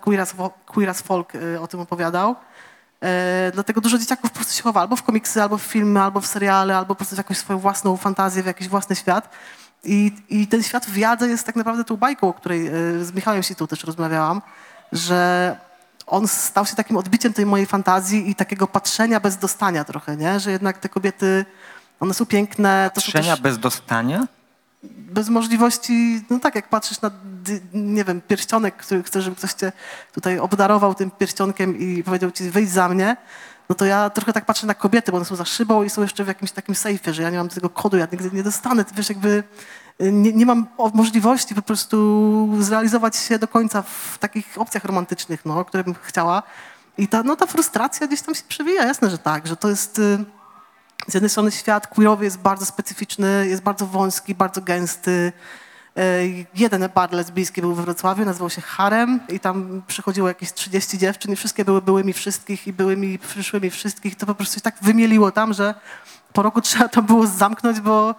[0.66, 2.36] Queer as Folk y, o tym opowiadał.
[3.02, 6.20] E, dlatego dużo dzieciaków po prostu się chowa albo w komiksy, albo w filmy, albo
[6.20, 9.30] w seriale, albo po prostu w jakąś swoją własną fantazję, w jakiś własny świat.
[9.84, 12.70] I, I ten świat w jadze jest tak naprawdę tą bajką, o której e,
[13.04, 14.42] z Michałem Situ też rozmawiałam,
[14.92, 15.56] że
[16.06, 20.40] on stał się takim odbiciem tej mojej fantazji i takiego patrzenia bez dostania trochę, nie?
[20.40, 21.44] Że jednak te kobiety,
[22.00, 22.90] one są piękne.
[22.94, 24.26] To są Patrzenia też bez dostania?
[24.96, 27.10] Bez możliwości, no tak jak patrzysz na,
[27.74, 29.72] nie wiem, pierścionek, który chcesz, żeby ktoś cię
[30.12, 33.16] tutaj obdarował tym pierścionkiem i powiedział ci wyjdź za mnie,
[33.68, 36.02] no to ja trochę tak patrzę na kobiety, bo one są za szybą i są
[36.02, 38.84] jeszcze w jakimś takim sejfie, że ja nie mam tego kodu, ja nigdy nie dostanę,
[38.94, 39.42] wiesz, jakby
[40.02, 45.44] y, nie, nie mam możliwości po prostu zrealizować się do końca w takich opcjach romantycznych,
[45.44, 46.42] no, które bym chciała.
[46.98, 50.00] I ta, no, ta frustracja gdzieś tam się przewija, jasne, że tak, że to jest...
[51.08, 55.32] z jednej strony świat queerowy jest bardzo specyficzny, jest bardzo wąski, bardzo gęsty.
[55.96, 56.02] E,
[56.54, 61.32] Jeden bar lesbijski był we Wrocławiu, nazywał się Harem i tam przychodziło jakieś 30 dziewczyn
[61.32, 64.16] i wszystkie były byłymi wszystkich i byłymi przyszłymi wszystkich.
[64.16, 65.74] To po prostu się tak wymieliło tam, że
[66.32, 68.14] po roku trzeba to było zamknąć, bo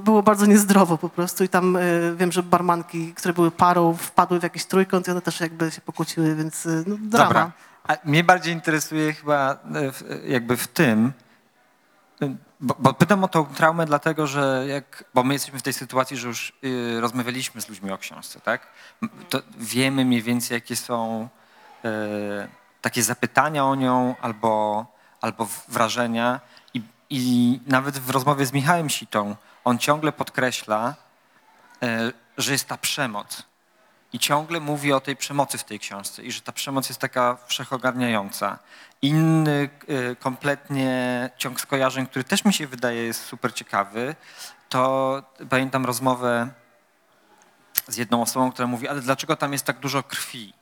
[0.00, 1.80] było bardzo niezdrowo po prostu i tam e,
[2.16, 5.80] wiem, że barmanki, które były parą, wpadły w jakiś trójkąt i one też jakby się
[5.80, 7.28] pokłóciły, więc e, no, drama.
[7.28, 7.52] Dobra.
[7.88, 9.58] A mnie bardziej interesuje chyba
[10.26, 11.12] jakby w tym,
[12.60, 16.16] bo, bo pytam o tą traumę dlatego, że jak, bo my jesteśmy w tej sytuacji,
[16.16, 18.66] że już y, rozmawialiśmy z ludźmi o książce, tak?
[19.28, 21.28] To wiemy mniej więcej, jakie są
[21.84, 22.48] e,
[22.80, 24.86] takie zapytania o nią albo,
[25.20, 26.40] albo wrażenia
[26.74, 30.94] I, i nawet w rozmowie z Michałem Sitą on ciągle podkreśla,
[31.82, 33.42] e, że jest ta przemoc.
[34.12, 37.36] I ciągle mówi o tej przemocy w tej książce i że ta przemoc jest taka
[37.46, 38.58] wszechogarniająca.
[39.02, 44.14] Inny y, kompletnie ciąg skojarzeń, który też mi się wydaje jest super ciekawy,
[44.68, 46.48] to pamiętam rozmowę
[47.88, 50.54] z jedną osobą, która mówi, ale dlaczego tam jest tak dużo krwi?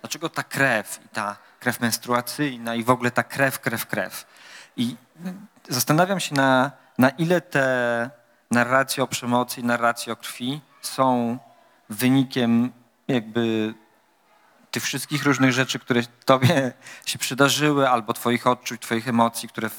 [0.00, 4.26] Dlaczego ta krew i ta krew menstruacyjna i w ogóle ta krew, krew, krew?
[4.76, 4.96] I
[5.68, 8.10] y, zastanawiam się na, na ile te
[8.50, 11.38] narracje o przemocy i narracje o krwi są
[11.88, 12.72] wynikiem
[13.08, 13.74] jakby
[14.70, 16.72] tych wszystkich różnych rzeczy, które tobie
[17.06, 19.72] się przydarzyły, albo twoich odczuć, twoich emocji, które y,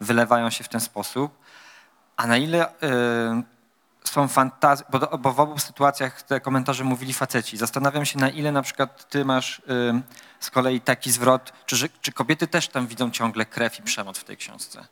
[0.00, 1.38] wylewają się w ten sposób,
[2.16, 2.76] a na ile y,
[4.04, 7.56] są fantazje, bo, bo w obu sytuacjach te komentarze mówili faceci.
[7.56, 9.62] Zastanawiam się, na ile na przykład ty masz y,
[10.40, 14.24] z kolei taki zwrot, czy, czy kobiety też tam widzą ciągle krew i przemoc w
[14.24, 14.86] tej książce?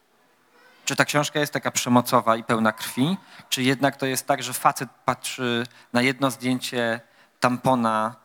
[0.85, 3.17] Czy ta książka jest taka przemocowa i pełna krwi,
[3.49, 7.01] czy jednak to jest tak, że facet patrzy na jedno zdjęcie
[7.41, 8.24] tampona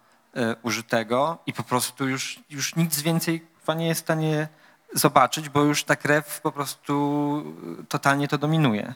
[0.64, 4.48] użytego i po prostu już, już nic więcej nie jest w stanie
[4.94, 7.44] zobaczyć, bo już ta krew po prostu
[7.80, 8.94] e, totalnie to dominuje.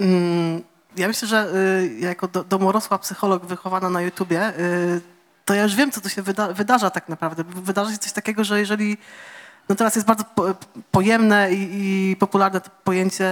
[0.00, 0.62] Mm,
[0.96, 4.52] Ja myślę, że y, jako do, domorosła psycholog wychowana na YouTubie,
[5.44, 7.44] to ja już wiem, co tu się wyda wydarza tak naprawdę.
[7.44, 8.98] Wydarza się coś takiego, że jeżeli...
[9.68, 10.54] No teraz jest bardzo po,
[10.90, 11.68] pojemne i,
[12.12, 13.30] i popularne to pojęcie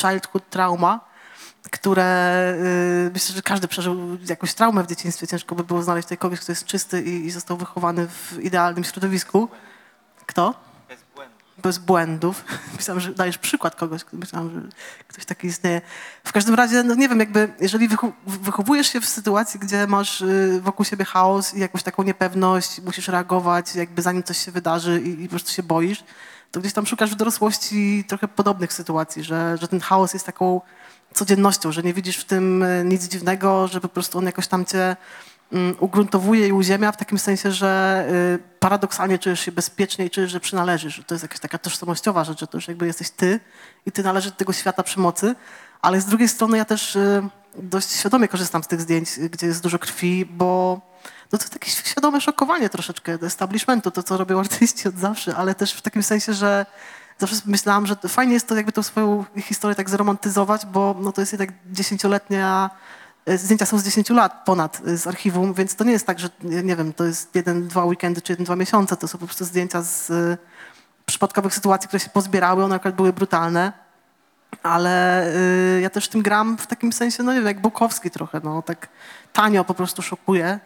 [0.00, 1.00] childhood trauma,
[1.70, 2.54] które
[3.06, 5.26] y, myślę, że każdy przeżył jakąś traumę w dzieciństwie.
[5.26, 8.84] Ciężko by było znaleźć tutaj kogoś, kto jest czysty i, i został wychowany w idealnym
[8.84, 9.48] środowisku.
[10.26, 10.70] Kto?
[11.62, 12.44] bez błędów.
[12.76, 14.60] Myślałam, że dajesz przykład kogoś, myślałam, że
[15.08, 15.80] ktoś taki istnieje.
[16.24, 17.88] W każdym razie, no nie wiem, jakby jeżeli
[18.26, 23.08] wychowujesz się w sytuacji, gdzie masz y, wokół siebie chaos i jakąś taką niepewność, musisz
[23.08, 26.04] reagować jakby zanim coś się wydarzy i, i po prostu się boisz,
[26.50, 30.60] to gdzieś tam szukasz w dorosłości trochę podobnych sytuacji, że, że ten chaos jest taką
[31.14, 34.64] codziennością, że nie widzisz w tym y, nic dziwnego, że po prostu on jakoś tam
[34.64, 34.96] cię
[35.52, 40.30] mm, ugruntowuje i uziemia w takim sensie, że y, paradoksalnie czujesz się bezpiecznie i czujesz,
[40.30, 40.94] że przynależysz.
[40.96, 43.40] że To jest jakaś taka tożsamościowa rzecz, że to już jakby jesteś ty
[43.86, 45.34] i ty należysz do tego świata przemocy,
[45.82, 47.22] ale z drugiej strony ja też y,
[47.56, 50.80] dość świadomie korzystam z tych zdjęć, gdzie jest dużo krwi, bo
[51.32, 55.54] no to jest takie świadome szokowanie troszeczkę establishmentu, to co robią artyści od zawsze, ale
[55.54, 56.66] też w takim sensie, że
[57.20, 61.20] zawsze myślałam, że fajnie jest to jakby tą swoją historię tak zromantyzować, bo no to
[61.22, 62.70] jest jednak dziesięcioletnia,
[63.26, 66.18] e, zdjęcia są z 10 lat ponad e, z archiwum, więc to nie jest tak,
[66.18, 69.26] że nie wiem, to jest jeden, dwa weekendy czy jeden, dwa miesiące, to są po
[69.26, 70.38] prostu zdjęcia z e,
[71.06, 73.72] przypadkowych sytuacji, które się pozbierały, one akurat były brutalne,
[74.62, 75.26] ale
[75.80, 78.88] ja też tym gram w takim sensie, no nie wiem, jak Bukowski trochę, no tak
[79.32, 80.60] tanio po prostu szokuje,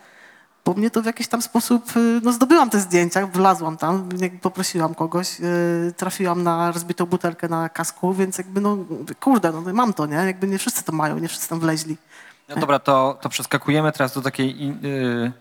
[0.64, 4.08] bo mnie to w jakiś tam sposób, y, no zdobyłam te zdjęcia, wlazłam tam,
[4.42, 8.76] poprosiłam kogoś, y, trafiłam na rozbitą butelkę na kasku, więc jakby no,
[9.20, 10.16] kurde, no mam to, nie?
[10.16, 11.96] Jakby nie wszyscy to mają, nie wszyscy tam wleźli.
[12.48, 15.32] No dobra, to, to przeskakujemy teraz do takiej yy,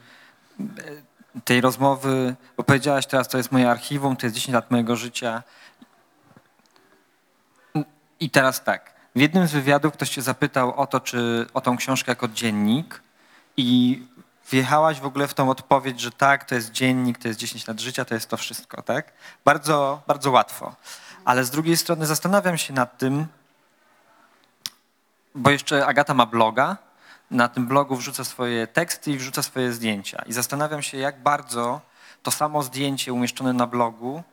[1.45, 5.43] tej rozmowy, bo powiedziałaś teraz, to jest moje archiwum, to jest 10 lat mojego życia.
[8.19, 11.77] I teraz tak, w jednym z wywiadów ktoś cię zapytał o to, czy o tą
[11.77, 13.01] książkę jako dziennik
[13.57, 14.01] i
[14.51, 17.79] wjechałaś w ogóle w tą odpowiedź, że tak, to jest dziennik, to jest 10 lat
[17.79, 19.13] życia, to jest to wszystko, tak?
[19.45, 20.75] Bardzo, bardzo łatwo.
[21.25, 23.27] Ale z drugiej strony zastanawiam się nad tym,
[25.35, 26.77] bo jeszcze Agata ma bloga,
[27.31, 30.23] na tym blogu wrzuca swoje teksty i wrzuca swoje zdjęcia.
[30.27, 31.81] I zastanawiam się, jak bardzo
[32.23, 34.23] to samo zdjęcie umieszczone na blogu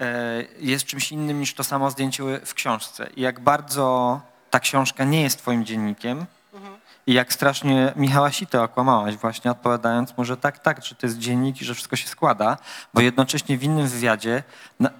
[0.00, 3.10] e, jest czymś innym niż to samo zdjęcie w książce.
[3.16, 6.26] I jak bardzo ta książka nie jest twoim dziennikiem
[7.06, 11.18] i jak strasznie Michała Sitę okłamałaś właśnie, odpowiadając mu, że tak, tak, że to jest
[11.18, 12.56] dziennik i że wszystko się składa,
[12.94, 14.42] bo jednocześnie w innym wywiadzie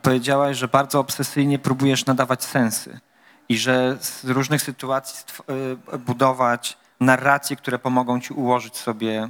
[0.03, 3.01] powiedziałaś, że bardzo obsesyjnie próbujesz nadawać sensy
[3.49, 5.25] i że z różnych sytuacji
[5.95, 9.29] e, budować narracje, które pomogą ci ułożyć sobie,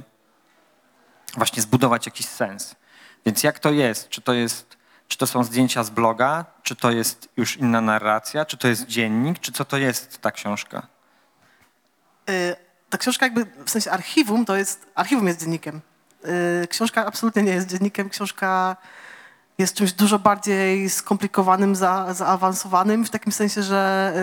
[1.37, 2.75] właśnie zbudować jakiś sens.
[3.25, 4.09] Więc jak to jest?
[4.09, 8.45] Czy to jest, czy to są zdjęcia z bloga, czy to jest już inna narracja,
[8.45, 10.98] czy to jest dziennik, czy co to jest ta książka?
[12.29, 12.55] Y,
[12.89, 15.81] ta książka jakby, w sensie archiwum to jest, archiwum jest dziennikiem.
[16.63, 18.77] Y, książka absolutnie nie jest dziennikiem, książka
[19.57, 24.13] jest czymś dużo bardziej skomplikowanym, za, zaawansowanym, w takim sensie, że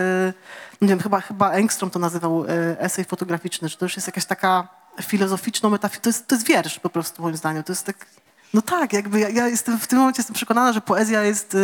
[0.81, 2.45] y, nie wiem, chyba, chyba Engstrom to nazywał
[2.79, 4.67] esej fotograficzny, że to już jest jakaś taka
[5.01, 7.63] filozoficzno metafizyczna, to jest, to jest wiersz po prostu moim zdaniem.
[7.63, 8.05] To jest tak,
[8.53, 11.57] no tak, jakby ja, ja jestem w tym momencie jestem przekonana, że poezja jest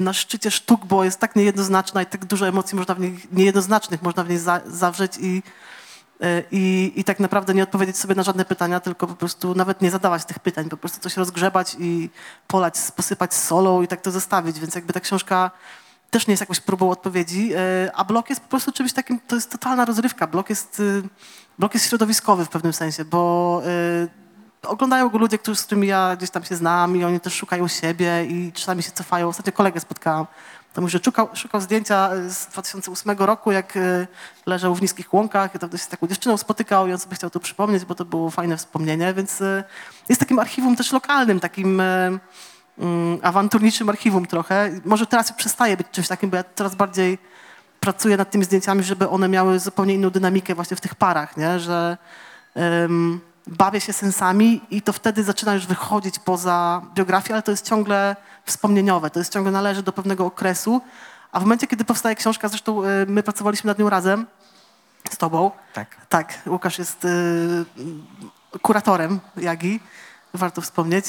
[0.00, 4.02] na szczycie sztuk, bo jest tak niejednoznaczna i tak dużo emocji można w niej, niejednoznacznych
[4.02, 5.42] można w niej za, zawrzeć i
[6.20, 9.82] E, i, i tak naprawdę nie odpowiedzieć sobie na żadne pytania, tylko po prostu nawet
[9.82, 12.10] nie zadawać tych pytań, po prostu coś rozgrzebać i
[12.46, 15.50] polać, posypać solą i tak to zostawić, więc jakby ta książka
[16.10, 19.34] też nie jest jakąś próbą odpowiedzi, e, a blok jest po prostu czymś takim, to
[19.34, 20.26] jest totalna rozrywka.
[20.26, 21.02] Blok jest, y,
[21.58, 23.62] blok jest środowiskowy w pewnym sensie, bo
[24.04, 24.08] y,
[24.62, 27.68] oglądają go ludzie, którzy, z którymi ja gdzieś tam się znam i oni też szukają
[27.68, 29.28] siebie i czasami się cofają.
[29.28, 30.26] Ostatnio kolegę spotkałam,
[30.74, 34.06] to mówi, że szukał, szukał zdjęcia z 2008 roku, jak y,
[34.46, 37.30] leżał w niskich łąkach i to się z taką dziewczyną spotykał i on sobie chciał
[37.30, 39.64] to przypomnieć, bo to było fajne wspomnienie, więc y,
[40.08, 42.18] jest takim archiwum też lokalnym, takim y,
[42.78, 44.70] mm, awanturniczym archiwum trochę.
[44.84, 47.18] Może teraz przestaje być czymś takim, bo ja coraz bardziej
[47.80, 51.60] pracuję nad tymi zdjęciami, żeby one miały zupełnie inną dynamikę właśnie w tych parach, nie?
[51.60, 51.96] że
[52.54, 57.66] um, bawię się sensami i to wtedy zaczyna już wychodzić poza biografię, ale to jest
[57.66, 60.80] ciągle wspomnieniowe, to jest ciągle należy do pewnego okresu,
[61.32, 64.26] a w momencie, kiedy powstaje książka, zresztą y, my pracowaliśmy nad nią razem
[65.10, 65.50] z tobą.
[65.74, 65.96] Tak.
[66.08, 67.08] Tak, Łukasz jest y,
[68.62, 69.80] kuratorem Jagi,
[70.34, 71.06] warto wspomnieć,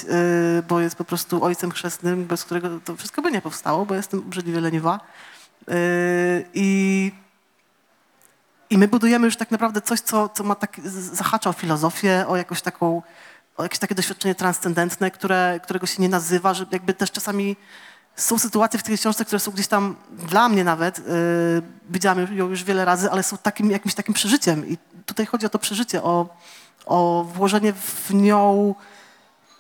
[0.60, 3.96] y, bo jest po prostu ojcem chrzestnym, bez którego to wszystko by nie powstało, bo
[3.96, 5.00] jestem obrzydliwie leniwa.
[6.54, 7.12] I
[8.70, 10.82] i my budujemy już tak naprawdę coś, co, co ma tak,
[11.14, 13.02] zahacza o filozofię, o jakąś taką,
[13.58, 17.56] o jakieś takie doświadczenie transcendentne, które, którego się nie nazywa, że jakby też czasami
[18.16, 21.06] są sytuacje w tej książce, które są gdzieś tam dla mnie nawet, yy,
[21.90, 24.68] widziałam ją już wiele razy, ale są takim, jakimś takim przeżyciem.
[24.68, 26.38] I tutaj chodzi o to przeżycie, o,
[26.86, 28.76] o włożenie w nią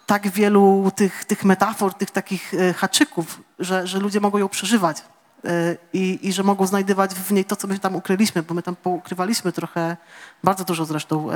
[0.06, 4.98] tak wielu tych, tych metafor, tych takich y, haczyków, że, że ludzie mogą ją przeżywać.
[5.46, 8.64] E, i, i że mogą znajdywać w niej to, co my tam ukryliśmy, bo my
[8.64, 9.98] tam poukrywaliśmy trochę,
[10.44, 11.30] bardzo dużo zresztą,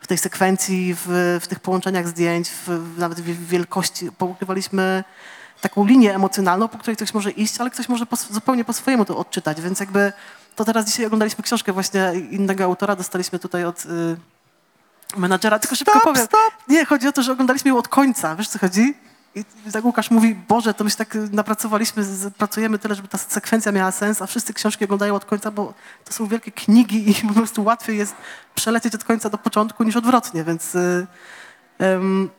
[0.00, 4.12] w tej sekwencji, w, w tych połączeniach zdjęć, w, nawet w wielkości.
[4.12, 5.04] Poukrywaliśmy
[5.60, 9.04] taką linię emocjonalną, po której ktoś może iść, ale ktoś może po, zupełnie po swojemu
[9.04, 10.12] to odczytać, więc jakby
[10.56, 14.16] to teraz dzisiaj oglądaliśmy książkę właśnie innego autora, dostaliśmy tutaj od y,
[15.16, 16.26] menadżera, tylko szybko stop, powiem.
[16.26, 16.52] Stop.
[16.68, 18.94] Nie, chodzi o to, że oglądaliśmy ją od końca, wiesz co chodzi?
[19.34, 22.04] I tak Łukasz mówi, Boże, to my się tak napracowaliśmy,
[22.38, 26.12] pracujemy tyle, żeby ta sekwencja miała sens, a wszyscy książki oglądają od końca, bo to
[26.12, 28.14] są wielkie knigi i po prostu łatwiej jest
[28.54, 30.76] przelecieć od końca do początku niż odwrotnie, więc
[31.78, 32.30] um,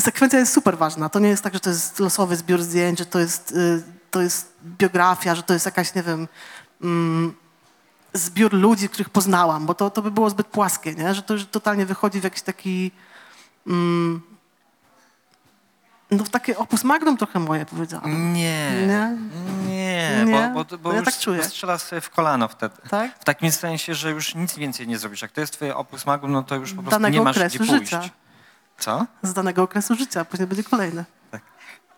[0.00, 1.08] sekwencja jest super ważna.
[1.08, 4.20] To nie jest tak, że to jest losowy zbiór zdjęć, że to jest, y, to
[4.20, 6.28] jest biografia, że to jest jakaś, nie wiem,
[6.82, 7.34] um,
[8.12, 11.14] zbiór ludzi, których poznałam, bo to, to by było zbyt płaskie, nie?
[11.14, 12.90] że to już totalnie wychodzi w jakiś taki...
[13.66, 14.27] Mm,
[16.10, 18.32] no w takie opus magnum trochę moje powiedziałam.
[18.32, 19.16] Nie, Nie?
[19.66, 20.50] nie, Nie?
[20.54, 21.44] bo, bo, bo No ja już tak czuję.
[21.44, 22.74] strzelasz sobie w kolano wtedy.
[22.90, 23.18] Tak?
[23.20, 25.22] W takim sensie, że już nic więcej nie zrobisz.
[25.22, 27.72] Jak to jest twoje opus magnum, no to już po prostu nie masz gdzie pójść.
[27.72, 28.02] życia.
[28.78, 29.06] Co?
[29.22, 31.04] Z danego okresu życia, później będzie kolejne.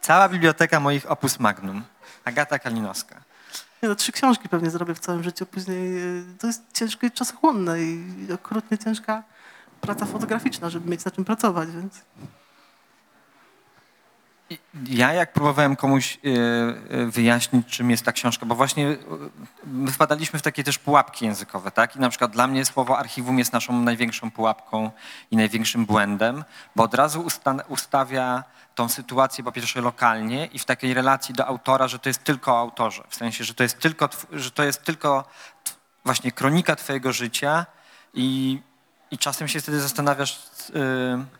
[0.00, 1.82] Cała biblioteka moich opus magnum.
[2.24, 3.16] Agata Kalinowska.
[3.82, 7.10] Nie, no, trzy książki pewnie zrobię w całym życiu, później y, to jest ciężkie i
[7.10, 9.22] czasochłonne i okrutnie ciężka
[9.80, 11.94] praca fotograficzna, żeby mieć na czym pracować, więc...
[14.88, 16.28] Ja jak próbowałem komuś e,
[16.98, 18.96] e, wyjaśnić, czym jest ta książka, bo właśnie e,
[19.64, 21.96] my wpadaliśmy w takie też pułapki językowe, tak?
[21.96, 24.90] I na przykład dla mnie słowo archiwum jest naszą największą pułapką
[25.30, 26.44] i największym błędem,
[26.76, 31.46] bo od razu usta- ustawia tą sytuację po pierwsze lokalnie i w takiej relacji do
[31.46, 33.02] autora, że to jest tylko o autorze.
[33.08, 35.24] W sensie, że to jest tylko, że to jest tylko
[36.04, 37.66] właśnie kronika twojego życia
[38.14, 38.60] i,
[39.10, 40.38] i czasem się wtedy zastanawiasz,
[40.74, 41.39] yy,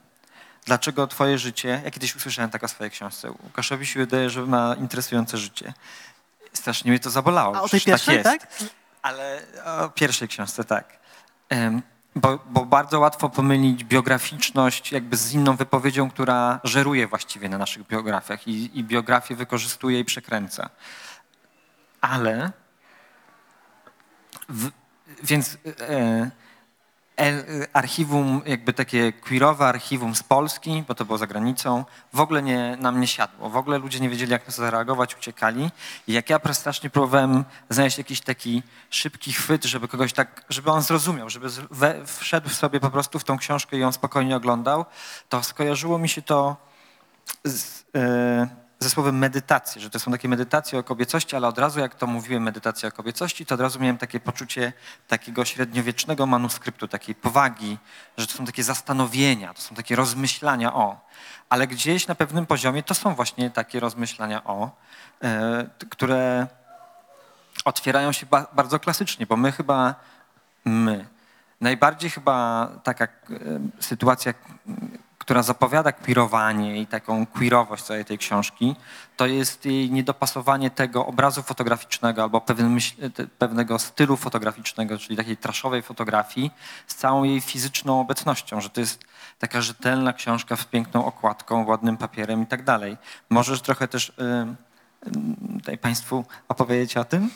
[0.65, 4.75] dlaczego twoje życie, ja kiedyś usłyszałem tak o swojej książce, Łukaszowi się wydaje, że ma
[4.75, 5.73] interesujące życie.
[6.53, 7.57] Strasznie mnie to zabolało.
[7.57, 8.41] A o tej Przecież pierwszej, tak?
[8.41, 8.61] tak?
[8.61, 8.75] Jest.
[9.03, 9.43] Ale
[9.83, 10.99] o pierwszej książce, tak.
[11.49, 11.83] Em,
[12.15, 17.87] Bo, bo bardzo łatwo pomylić biograficzność jakby z inną wypowiedzią, która żeruje właściwie na naszych
[17.87, 20.71] biografiach i, i biografię wykorzystuje i przekręca.
[22.01, 22.53] Ale
[24.49, 24.71] w,
[25.23, 26.31] więc e,
[27.73, 32.77] archiwum, jakby takie queerowe archiwum z Polski, bo to było za granicą, w ogóle nie,
[32.81, 33.51] nam nie siadło.
[33.51, 35.71] W ogóle ludzie nie wiedzieli, jak na to zareagować, uciekali.
[36.07, 40.83] I jak ja strasznie próbowałem znaleźć jakiś taki szybki chwyt, żeby kogoś tak, żeby on
[40.83, 44.85] zrozumiał, żeby we, wszedł sobie po prostu w tą książkę i ją spokojnie oglądał,
[45.29, 46.57] to skojarzyło mi się to
[47.45, 51.81] z, e, ze słowem medytacje, że to są takie medytacje o kobiecości, ale od razu
[51.81, 54.73] jak to mówiłem medytacja o kobiecości, to od razu miałem takie poczucie
[55.09, 57.79] takiego średniowiecznego manuskryptu, takiej powagi,
[58.17, 61.09] że to są takie zastanowienia, to są takie rozmyślania o.
[61.49, 64.71] Ale gdzieś na pewnym poziomie to są właśnie takie rozmyślania o,
[65.23, 66.47] e, które
[67.65, 69.95] otwierają się ba- bardzo klasycznie, bo my chyba,
[70.65, 71.07] my,
[71.61, 73.09] najbardziej chyba taka e,
[73.81, 74.35] sytuacja,
[75.21, 78.77] która zapowiada queerowanie i taką queerowość całej tej książki,
[79.17, 85.83] to jest jej niedopasowanie tego obrazu fotograficznego albo te- pewnego stylu fotograficznego, czyli takiej traszowej
[85.83, 86.51] fotografii
[86.87, 89.05] z całą jej fizyczną obecnością, że to jest
[89.39, 92.97] taka rzetelna książka z piękną okładką, ładnym papierem i tak dalej.
[93.31, 94.13] Możesz trochę też y,
[95.59, 97.31] tutaj Państwu opowiedzieć o tym?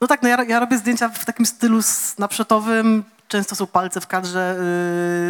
[0.00, 3.04] No tak, no ja, ja robię zdjęcia w takim stylu snapshotowym.
[3.28, 4.56] Często są palce w kadrze,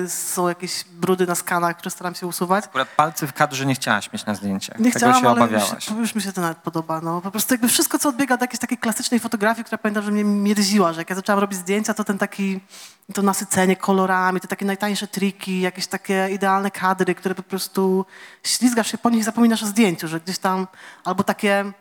[0.03, 2.65] yy, są jakieś brudy na skanach, które staram się usuwać.
[2.65, 4.79] Akurat palcy w kadrze nie chciałaś mieć na zdjęciach.
[4.79, 5.89] Nie Tego chciałam, się ale już, obawiałaś.
[5.91, 7.01] już mi się to nawet podoba.
[7.01, 7.21] No.
[7.21, 10.25] Po prostu jakby wszystko, co odbiega od jakiejś takiej klasycznej fotografii, która pamiętam, że mnie
[10.25, 12.61] mierziła, że jak ja zaczęłam robić zdjęcia, to ten taki,
[13.15, 18.07] to nasycenie kolorami, te takie najtańsze triki, jakieś takie idealne kadry, które po prostu
[18.43, 20.67] ślizgasz się po nich i zapominasz o zdjęciu, że gdzieś tam,
[21.05, 21.73] albo takie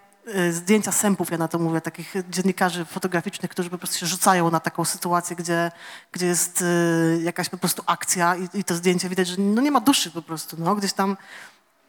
[0.51, 4.59] zdjęcia sępów, ja na to mówię, takich dziennikarzy fotograficznych, którzy po prostu się rzucają na
[4.59, 5.71] taką sytuację, gdzie,
[6.11, 9.71] gdzie jest y, jakaś po prostu akcja i, i to zdjęcie widać, że no nie
[9.71, 11.17] ma duszy po prostu, no, gdzieś tam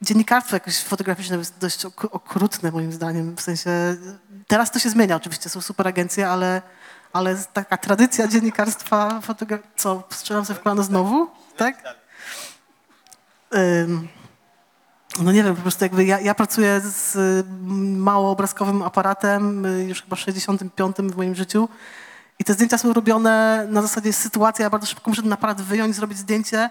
[0.03, 3.71] dziennikarstwo jakoś fotograficzne jest dość ok- okrutne moim zdaniem, w sensie
[4.47, 6.63] teraz to się zmienia oczywiście, są super agencje, ale,
[7.13, 11.83] ale taka tradycja dziennikarstwa fotogra- co, strzelam sobie w kolano znowu, tak?
[13.55, 14.09] Ym,
[15.23, 17.45] no nie wiem, po prostu jakby ja, ja pracuję z y,
[17.97, 21.69] małoobrazkowym aparatem y, już chyba 65 w moim życiu
[22.39, 25.97] i te zdjęcia są robione na zasadzie sytuacji, ja bardzo szybko muszę ten aparat wyjąć,
[25.97, 26.71] zrobić zdjęcie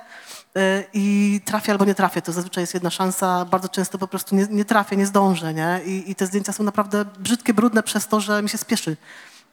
[0.57, 0.59] y,
[0.93, 2.21] i trafię albo nie trafię.
[2.21, 5.81] To zazwyczaj jest jedna szansa, bardzo często po prostu nie, nie trafię, nie zdążę, nie?
[5.85, 8.97] I, I te zdjęcia są naprawdę brzydkie, brudne przez to, że mi się spieszy.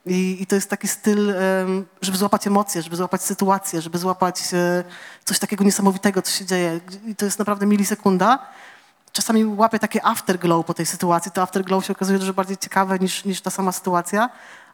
[0.06, 1.34] I, I to jest taki styl,
[2.02, 4.84] żeby złapać emocje, żeby złapać sytuację, żeby złapać e,
[5.24, 6.80] coś takiego niesamowitego, co się dzieje.
[7.06, 8.38] I to jest naprawdę milisekunda.
[9.12, 11.32] Czasami łapię takie afterglow po tej sytuacji.
[11.32, 14.30] To afterglow się okazuje dużo bardziej ciekawe niż, niż ta sama sytuacja,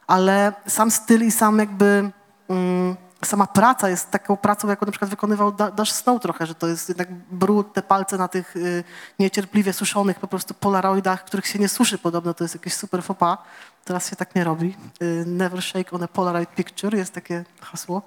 [0.07, 2.11] ale sam styl i sam jakby
[2.49, 6.55] mm, sama praca jest taką pracą, jaką na przykład wykonywał Da- Dash Snow trochę, że
[6.55, 8.83] to jest jednak brud, te palce na tych y,
[9.19, 13.19] niecierpliwie suszonych po prostu polaroidach, których się nie suszy podobno, to jest jakieś super faux
[13.19, 13.37] pas.
[13.85, 14.77] Teraz się tak nie robi.
[15.01, 18.01] Y, never shake on a polaroid picture jest takie hasło.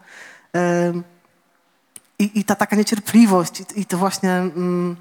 [2.19, 4.97] I, I ta taka niecierpliwość i, i to właśnie mm,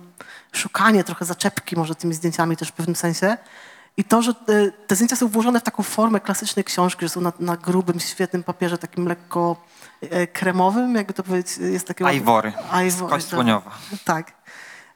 [0.52, 3.38] szukanie trochę zaczepki może tymi zdjęciami też w pewnym sensie.
[3.98, 7.22] I to, że te, te zdjęcia są włożone w taką formę klasycznej książki, że są
[7.22, 9.56] na, na grubym, świetnym papierze, takim lekko
[10.02, 12.06] e, kremowym, jakby to powiedzieć, jest takie...
[12.06, 12.54] Ajwory.
[12.72, 13.34] Ajwory, Kość tak.
[13.34, 13.72] słoniowa.
[14.06, 14.32] Tak.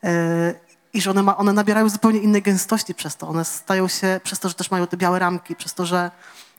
[0.04, 0.54] E,
[0.94, 3.28] I że one, ma, one nabierają zupełnie innej gęstości przez to.
[3.28, 6.12] One stają się, przez to, że też mają te białe ramki, przez to, że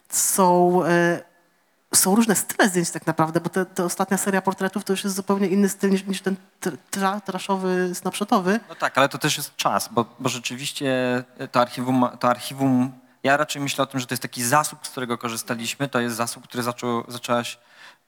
[0.08, 1.20] są, e,
[2.06, 5.46] są różne style zdjęć tak naprawdę, bo te ostatnia seria portretów to już jest zupełnie
[5.46, 8.60] inny styl niż, niż ten tr- tra, traszowy, snapshotowy.
[8.68, 12.92] No tak, ale to też jest czas, bo, bo rzeczywiście to archiwum, to archiwum,
[13.22, 16.16] ja raczej myślę o tym, że to jest taki zasób, z którego korzystaliśmy, to jest
[16.16, 17.58] zasób, który zaczął, zaczęłaś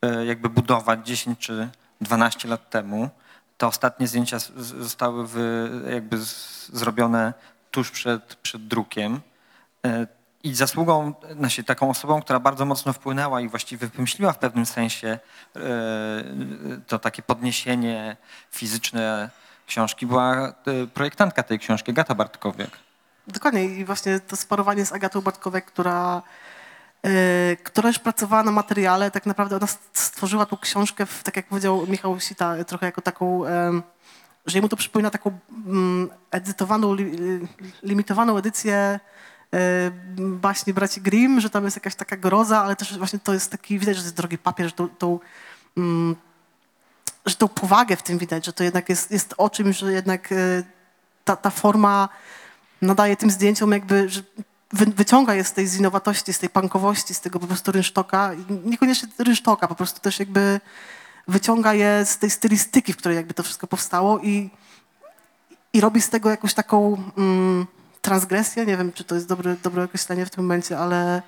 [0.03, 1.69] e, jakby budować 10 czy
[2.01, 3.11] 12 lat temu.
[3.57, 7.33] Te ostatnie zdjęcia zostały wy, jakby z, zrobione
[7.71, 9.21] tuż przed, przed drukiem.
[10.45, 15.19] I zasługą, znaczy taką osobą, która bardzo mocno wpłynęła i właściwie wymyśliła w pewnym sensie
[15.57, 15.61] e,
[16.87, 18.17] to takie podniesienie
[18.51, 19.31] fizyczne
[19.67, 20.53] książki, była e,
[20.95, 22.71] projektantka tej książki, Gata Bartkowiak.
[23.27, 26.23] Dokładnie i właśnie to sparowanie z Agatą Bartkowiak, która,
[27.03, 31.37] e, która już pracowała na materiale, tak naprawdę ona st- stworzyła tą książkę, w, tak
[31.37, 33.43] jak powiedział Michał Sita, trochę jako taką,
[34.47, 37.49] że jemu to przypomina taką mm, edytowaną, li, li-
[37.83, 39.01] limitowaną edycję
[40.17, 43.79] baśni braci Grimm, że tam jest jakaś taka groza, ale też właśnie to jest taki,
[43.79, 45.19] widać, że to jest drogi papier, że tą, tą
[45.77, 46.17] mm,
[47.27, 50.33] że tą powagę w tym widać, że to jednak jest, jest o czymś, że jednak
[50.33, 50.63] e,
[51.25, 52.09] ta, ta forma
[52.83, 54.23] nadaje tym zdjęciom jakby, że
[54.73, 58.31] wy, wyciąga je z tej zinowatości, z tej punkowości, z tego po prostu rynsztoka.
[58.65, 60.61] Niekoniecznie rynsztoka, po prostu też jakby
[61.29, 64.51] wyciąga je z tej stylistyki, w której jakby to wszystko powstało i,
[65.73, 67.67] i robi z tego jakąś taką mm,
[68.09, 68.67] transgresję.
[68.67, 71.23] Nie wiem, czy to jest dobre, dobre określenie w tym momencie, ale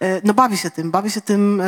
[0.00, 1.66] e, no bawi się tym, bawi się tym e,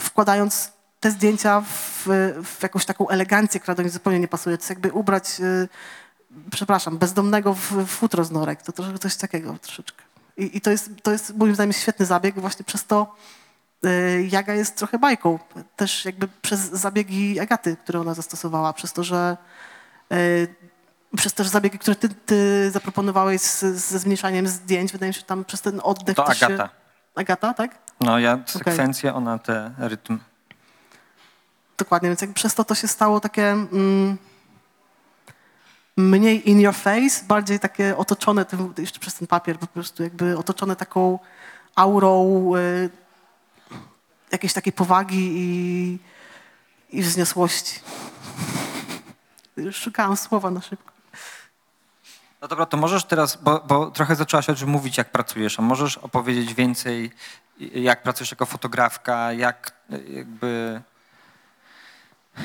[0.00, 2.08] wkładając te zdjęcia w,
[2.44, 4.56] w jakąś taką elegancję, która do nich zupełnie nie pasuje.
[4.56, 5.68] To jest jakby ubrać e,
[6.50, 8.62] przepraszam, bezdomnego w, futro z norek.
[8.62, 10.02] To troszkę coś takiego troszeczkę.
[10.36, 12.40] I, i to, jest, to jest moim zdaniem świetny zabieg.
[12.40, 13.16] Właśnie przez to
[14.28, 15.38] Jaga jest trochę bajką.
[15.76, 18.72] Też jakby przez zabiegi Agaty, które ona zastosowała.
[18.72, 19.36] Przez to, że
[21.16, 24.92] przez też zabiegi, które ty, ty zaproponowałeś z, ze zmniejszaniem zdjęć.
[24.92, 26.68] Wydaje mi się, że tam przez ten oddech To też się- Agata.
[27.14, 27.78] Agata, tak?
[28.00, 30.18] No ja sekwencję, ona te rytm.
[31.78, 34.18] Dokładnie, więc jakby przez to to się stało takie mm,
[35.96, 40.38] mniej in your face, bardziej takie otoczone tym, jeszcze przez ten papier po prostu jakby
[40.38, 41.18] otoczone taką
[41.74, 42.90] aurą y,
[44.32, 45.98] jakiejś takiej powagi i,
[46.90, 47.80] i wzniosłości.
[49.56, 50.93] Już szukałam słowa na szybko.
[52.44, 55.62] No dobra, to możesz teraz, bo, bo trochę zaczęłaś o czym mówić, jak pracujesz, a
[55.62, 57.10] możesz opowiedzieć więcej,
[57.58, 59.72] jak pracujesz jako fotografka, jak
[60.08, 60.82] jakby,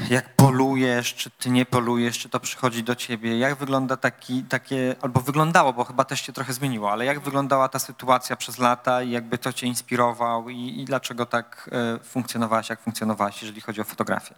[0.10, 4.96] jak polujesz, czy ty nie polujesz, czy to przychodzi do ciebie, jak wygląda taki, takie,
[5.02, 9.04] albo wyglądało, bo chyba też się trochę zmieniło, ale jak wyglądała ta sytuacja przez lata
[9.04, 13.82] i jakby to cię inspirował i, i dlaczego tak e, funkcjonowałaś, jak funkcjonowałaś, jeżeli chodzi
[13.82, 14.36] o fotografię?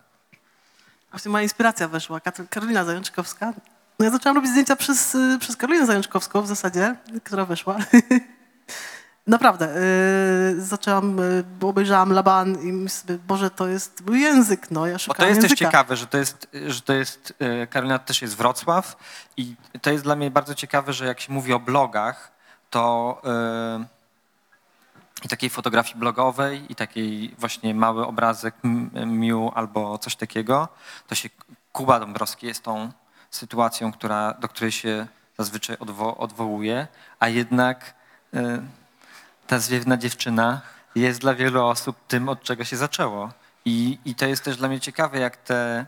[1.12, 3.54] Właśnie moja inspiracja weszła, Karolina Zajączkowska.
[4.00, 7.78] No ja zaczęłam robić zdjęcia przez, y, przez Karolinę Zajączkowską w zasadzie, która wyszła.
[9.28, 9.78] Naprawdę.
[9.78, 14.94] y, zaczęłam, y, bo obejrzałam Laban i myślę Boże, to jest mój język, no ja
[14.94, 15.70] Bo szukam to jest też języka.
[15.70, 18.98] ciekawe, że to jest, że to jest, e, Karolina też jest Wrocław
[19.38, 22.32] i to jest dla mnie bardzo ciekawe, że jak się mówi o blogach,
[22.70, 23.86] to e,
[25.24, 28.56] i takiej fotografii blogowej i takiej właśnie mały obrazek
[29.06, 30.68] Miu albo coś takiego,
[31.08, 31.30] to się
[31.72, 32.92] Kuba Dąbrowski jest tą
[33.32, 35.08] sytuacją, która, do której się
[35.38, 36.88] zazwyczaj odwo- odwołuje,
[37.20, 37.94] a jednak
[38.34, 38.62] e,
[39.48, 40.62] ta zwiewna dziewczyna
[40.96, 43.32] jest dla wielu osób tym, od czego się zaczęło.
[43.66, 45.86] I, i to jest też dla mnie ciekawe, jak te,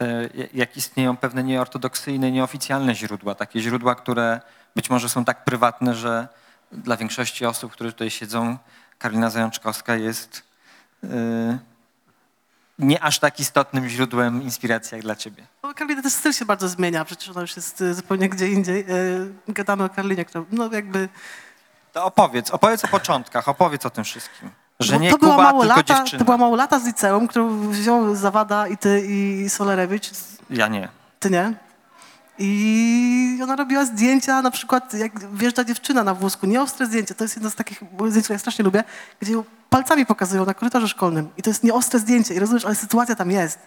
[0.00, 4.40] e, jak istnieją pewne nieortodoksyjne, nieoficjalne źródła, takie źródła, które
[4.76, 6.28] być może są tak prywatne, że
[6.72, 8.58] dla większości osób, które tutaj siedzą,
[8.98, 10.42] Karolina Zajączkowska jest
[11.04, 11.58] e,
[12.78, 15.46] nie aż tak istotnym źródłem inspiracji jak dla ciebie.
[15.62, 18.80] No, Karolina też styl się bardzo zmienia, przecież ona już jest y, zupełnie gdzie indziej.
[18.90, 21.08] Y, Gadamy o Karolinie, która, no jakby...
[21.92, 24.50] To opowiedz, opowiedz o początkach, opowiedz o tym wszystkim.
[24.80, 26.18] Że no, nie to była Kuba, tylko małolata, dziewczyna.
[26.18, 30.10] To była małolata z liceum, którą wziął Zawada i ty i Solerewicz,
[30.50, 30.88] Ja nie.
[31.20, 31.52] ty nie.
[32.38, 37.36] I ona robiła zdjęcia, na przykład jak wjeżdża dziewczyna na wózku, nieostre zdjęcie, to jest
[37.36, 38.84] jedno z takich zdjęć, które ja strasznie lubię,
[39.20, 42.74] gdzie ją palcami pokazują na korytarzu szkolnym i to jest nieostre zdjęcie i rozumiesz, ale
[42.74, 43.58] sytuacja tam jest.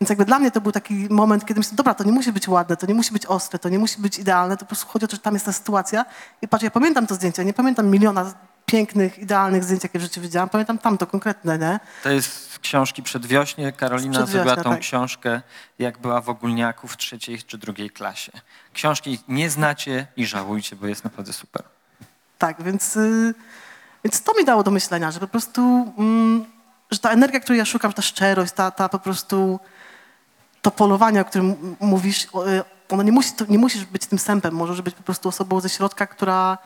[0.00, 2.48] Więc jakby dla mnie to był taki moment, kiedy myślę, dobra, to nie musi być
[2.48, 5.04] ładne, to nie musi być ostre, to nie musi być idealne, to po prostu chodzi
[5.04, 6.04] o to, że tam jest ta sytuacja
[6.42, 8.32] i patrz, ja pamiętam to zdjęcie, nie pamiętam miliona
[8.72, 11.80] pięknych, idealnych zdjęć, jakie w życiu widziałam, pamiętam tamto konkretne, nie?
[12.02, 13.72] To jest z książki Przedwiośnie.
[13.72, 14.80] Karolina zrobiła tą tak.
[14.80, 15.42] książkę,
[15.78, 18.32] jak była w ogólniaku w trzeciej czy drugiej klasie.
[18.72, 21.62] Książki nie znacie i żałujcie, bo jest naprawdę super.
[22.38, 23.34] Tak, więc, y,
[24.04, 26.44] więc to mi dało do myślenia, że po prostu, mm,
[26.90, 29.60] że ta energia, której ja szukam, ta szczerość, ta, ta po prostu,
[30.62, 32.28] to polowanie, o którym mówisz, y,
[32.88, 36.06] ono nie, musi, nie musisz być tym sępem, możesz być po prostu osobą ze środka,
[36.06, 36.58] która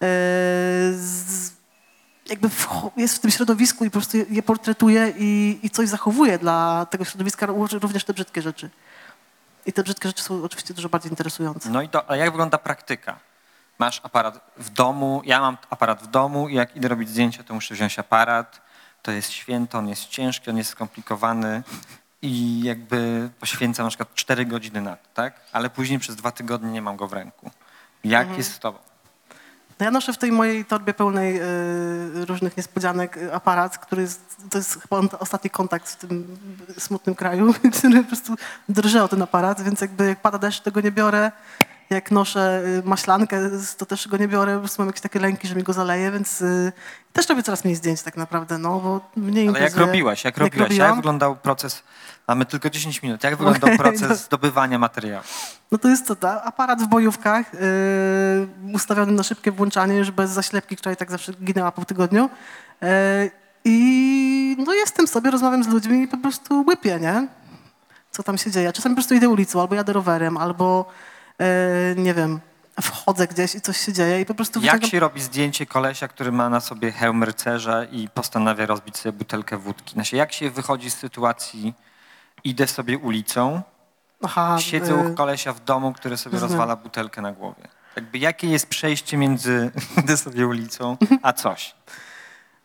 [0.00, 1.50] z,
[2.26, 5.88] jakby wcho- jest w tym środowisku i po prostu je- je portretuje i, i coś
[5.88, 7.46] zachowuje dla tego środowiska,
[7.82, 8.70] również te brzydkie rzeczy.
[9.66, 11.70] I te brzydkie rzeczy są oczywiście dużo bardziej interesujące.
[11.70, 13.18] No i to, a jak wygląda praktyka?
[13.78, 17.54] Masz aparat w domu, ja mam aparat w domu i jak idę robić zdjęcia, to
[17.54, 18.60] muszę wziąć aparat.
[19.02, 21.62] To jest święto, on jest ciężki, on jest skomplikowany
[22.22, 25.40] i jakby poświęcam na przykład 4 godziny na to, tak?
[25.52, 27.50] Ale później przez dwa tygodnie nie mam go w ręku.
[28.04, 28.38] Jak Mhm.
[28.38, 28.78] jest z tobą?
[29.80, 34.36] No ja noszę w tej mojej torbie pełnej y, różnych niespodzianek y, aparat, który jest,
[34.50, 36.36] to jest chyba ostatni kontakt w tym
[36.78, 38.34] smutnym kraju, który po prostu
[38.68, 41.32] drży o ten aparat, więc jakby jak pada deszcz, to go nie biorę.
[41.90, 45.48] Jak noszę y, maślankę, to też go nie biorę, po prostu mam jakieś takie lęki,
[45.48, 46.72] że mi go zaleje, więc y,
[47.12, 50.24] też robię coraz mniej zdjęć tak naprawdę, no bo mniej Ale jak robiłaś?
[50.24, 50.60] Jak robiłaś?
[50.60, 50.96] Jak robiłam?
[50.96, 51.82] wyglądał proces?
[52.28, 53.24] Mamy tylko 10 minut.
[53.24, 54.14] Jak wyglądał Okej, proces no.
[54.16, 55.24] zdobywania materiału?
[55.72, 60.30] No to jest co, ta, aparat w bojówkach, yy, ustawiony na szybkie włączanie, już bez
[60.30, 62.30] zaślepki, która i tak zawsze ginęła po tygodniu.
[62.80, 62.88] Yy,
[63.64, 67.28] I no jestem sobie, rozmawiam z ludźmi i po prostu łypię, nie?
[68.10, 68.72] Co tam się dzieje.
[68.72, 70.86] Czasami po prostu idę ulicą, albo jadę rowerem, albo
[71.38, 71.46] yy,
[71.96, 72.40] nie wiem,
[72.82, 76.08] wchodzę gdzieś i coś się dzieje i po prostu Jak wyciągam- się robi zdjęcie kolesia,
[76.08, 79.94] który ma na sobie hełm rycerza i postanawia rozbić sobie butelkę wódki?
[79.94, 81.74] Znaczy, jak się wychodzi z sytuacji,
[82.44, 83.62] idę sobie ulicą,
[84.22, 86.52] Aha, siedzę u kolesia w domu, który sobie rozumiem.
[86.52, 87.68] rozwala butelkę na głowie?
[87.96, 89.70] Jakby jakie jest przejście między
[90.02, 91.74] idę sobie ulicą, a coś?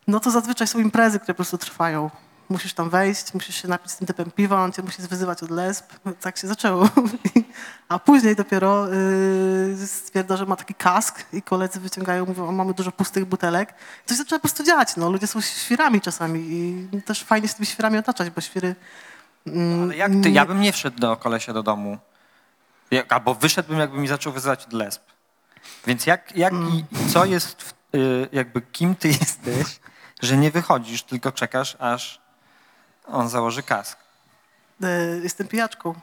[0.08, 2.10] No to zazwyczaj są imprezy, które po prostu trwają.
[2.50, 5.50] Musisz tam wejść, musisz się napić z tym typem piwa, on cię musi wyzywać od
[5.50, 5.86] lesb.
[6.22, 6.90] Tak się zaczęło.
[7.90, 12.92] A później dopiero yy, stwierdza, że ma taki kask i koledzy wyciągają, mówią, mamy dużo
[12.92, 13.74] pustych butelek.
[14.06, 14.96] Coś zaczyna po prostu dziać.
[14.96, 15.10] No.
[15.10, 18.76] Ludzie są świrami czasami i też fajnie się tymi świrami otaczać, bo świry...
[19.48, 20.30] mm, Ale jak ty?
[20.30, 21.98] Ja bym nie wszedł do kolesia do domu.
[22.92, 25.02] Jak, albo wyszedłbym, jakby mi zaczął wyzywać od lesb.
[25.88, 29.80] Więc jak, jak i co jest, w- y, jakby kim ty jesteś,
[30.22, 32.22] że nie wychodzisz, tylko czekasz, aż
[33.06, 33.98] on założy kask?
[34.80, 34.88] yy,
[35.24, 35.96] Jestem pijaczką.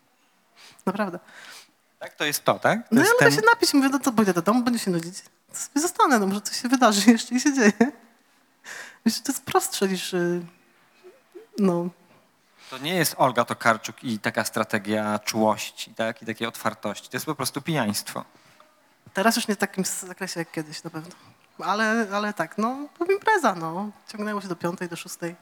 [0.86, 1.18] Naprawdę.
[1.98, 2.78] Tak, to jest to, tak?
[2.88, 5.18] To No ja ten- się napić, mówię, no to pójdę do domu, będę się nudzić.
[5.52, 7.72] To sobie zostanę, no może coś się wydarzy jeszcze i się dzieje.
[9.04, 10.42] Myślę, że to jest prostsze niż, y,
[11.58, 11.88] no,
[12.70, 16.22] To nie jest Olga Tokarczuk i taka strategia czułości, tak?
[16.22, 17.08] I takiej otwartości.
[17.10, 18.24] To jest po prostu pijaństwo.
[19.14, 21.10] teraz już nie w takim zakresie jak kiedyś na pewno.
[21.64, 22.76] Ale, ale tak, no,
[23.14, 23.90] impreza, no.
[24.08, 25.36] Ciągnęło się do piątej, do szóstej.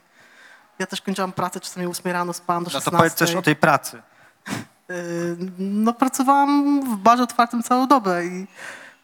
[0.78, 2.90] Ja też kończyłam pracę czasami o 8 rano, spałam do No 16.
[2.90, 4.02] to powiedz też o tej pracy.
[4.90, 8.46] Y, No pracowałam w barze otwartym całą dobę i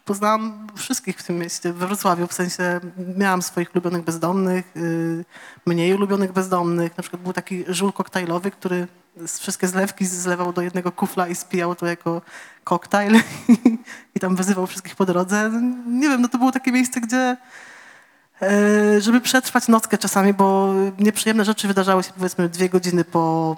[0.05, 2.79] poznałam wszystkich w tym mieście, we Wrocławiu, w sensie
[3.17, 5.25] miałam swoich ulubionych bezdomnych, y,
[5.65, 6.97] mniej ulubionych bezdomnych.
[6.97, 8.87] Na przykład był taki żul koktajlowy, który
[9.27, 12.21] wszystkie zlewki zlewał do jednego kufla i spijał to jako
[12.63, 13.19] koktajl
[14.15, 15.51] i tam wyzywał wszystkich po drodze.
[15.87, 17.37] Nie wiem, no to było takie miejsce, gdzie
[18.41, 23.55] e, żeby przetrwać nockę czasami, bo nieprzyjemne rzeczy wydarzały się powiedzmy dwie godziny po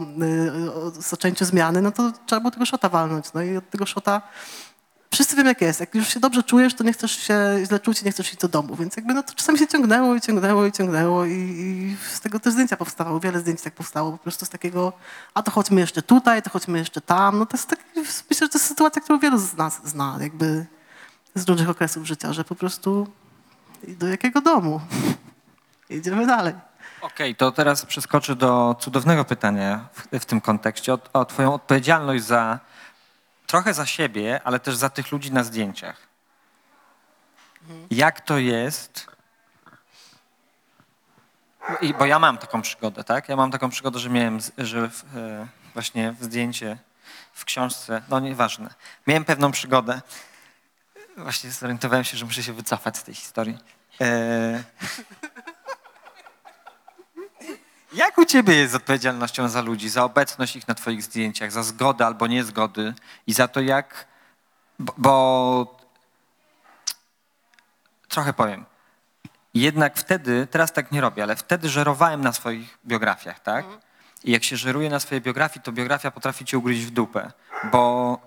[0.97, 3.33] y, zaczęciu zmiany, no to trzeba było tego szota walnąć.
[3.33, 4.21] No i od tego szota
[5.17, 5.79] wszyscy wiemy jak jest.
[5.79, 8.37] Jak już się dobrze czujesz, to nie chcesz się źle czuć i nie chcesz iść
[8.37, 8.75] do domu.
[8.75, 12.39] Więc jakby no to czasami się ciągnęło i ciągnęło i ciągnęło i, i z tego
[12.39, 13.19] też zdjęcia powstawały.
[13.19, 14.93] Wiele zdjęć tak powstało po prostu z takiego,
[15.33, 17.39] a to chodźmy jeszcze tutaj, to chodźmy jeszcze tam.
[17.39, 17.83] No to jest taki,
[18.29, 20.65] myślę, że to jest sytuacja, którą wielu z nas zna jakby
[21.35, 23.07] z różnych okresów życia, że po prostu
[23.87, 24.81] do jakiego domu?
[25.89, 26.53] Idziemy dalej.
[27.01, 32.23] Okej, to teraz przeskoczę do cudownego pytania w, w tym kontekście, o, o twoją odpowiedzialność
[32.23, 32.59] za,
[33.47, 36.07] trochę za siebie, ale też za tych ludzi na zdjęciach.
[37.91, 39.07] Jak to jest,
[41.81, 43.29] I, bo ja mam taką przygodę, tak?
[43.29, 46.77] Ja mam taką przygodę, że miałem, że w, e, właśnie w zdjęcie
[47.33, 48.73] w książce, no nieważne,
[49.07, 50.01] miałem pewną przygodę.
[51.17, 53.57] Właśnie zorientowałem się, że muszę się wycofać z tej historii.
[54.01, 54.63] E,
[57.97, 61.63] Jak u ciebie jest z odpowiedzialnością za ludzi, za obecność ich na twoich zdjęciach, za
[61.63, 62.93] zgodę albo niezgody
[63.27, 64.07] i za to jak,
[64.79, 65.77] bo,
[68.07, 68.65] trochę powiem,
[69.53, 73.65] jednak wtedy, teraz tak nie robię, ale wtedy żerowałem na swoich biografiach, tak?
[74.23, 77.31] I jak się żeruje na swojej biografii, to biografia potrafi cię ugryźć w dupę,
[77.71, 78.17] bo,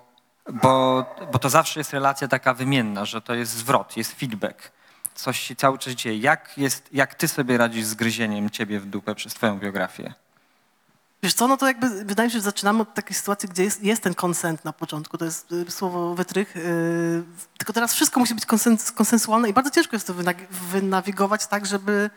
[0.53, 4.73] bo, bo to zawsze jest relacja taka wymienna, że to jest zwrot, jest feedback.
[5.21, 6.18] Coś się cały czas dzieje.
[6.18, 10.14] Jak, jest, jak ty sobie radzisz z gryzieniem ciebie w dupę przez twoją biografię?
[11.23, 13.83] Wiesz co, no to jakby wydaje mi się, że zaczynamy od takiej sytuacji, gdzie jest,
[13.83, 16.62] jest ten konsent na początku, to jest y, słowo wytrych, yy,
[17.59, 20.14] tylko teraz wszystko musi być konsens, konsensualne i bardzo ciężko jest to
[20.51, 22.11] wynawigować tak, żeby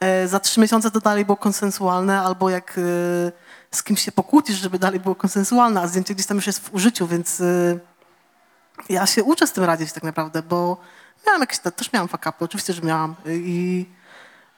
[0.00, 2.82] e, za trzy miesiące to dalej było konsensualne, albo jak e,
[3.70, 6.74] z kimś się pokłócisz, żeby dalej było konsensualne, a zdjęcie gdzieś tam już jest w
[6.74, 7.78] użyciu, więc e,
[8.88, 10.80] ja się uczę z tym radzić tak naprawdę, bo
[11.26, 13.14] Miałam jakieś, też miałam fakapy, oczywiście, że miałam.
[13.26, 13.86] I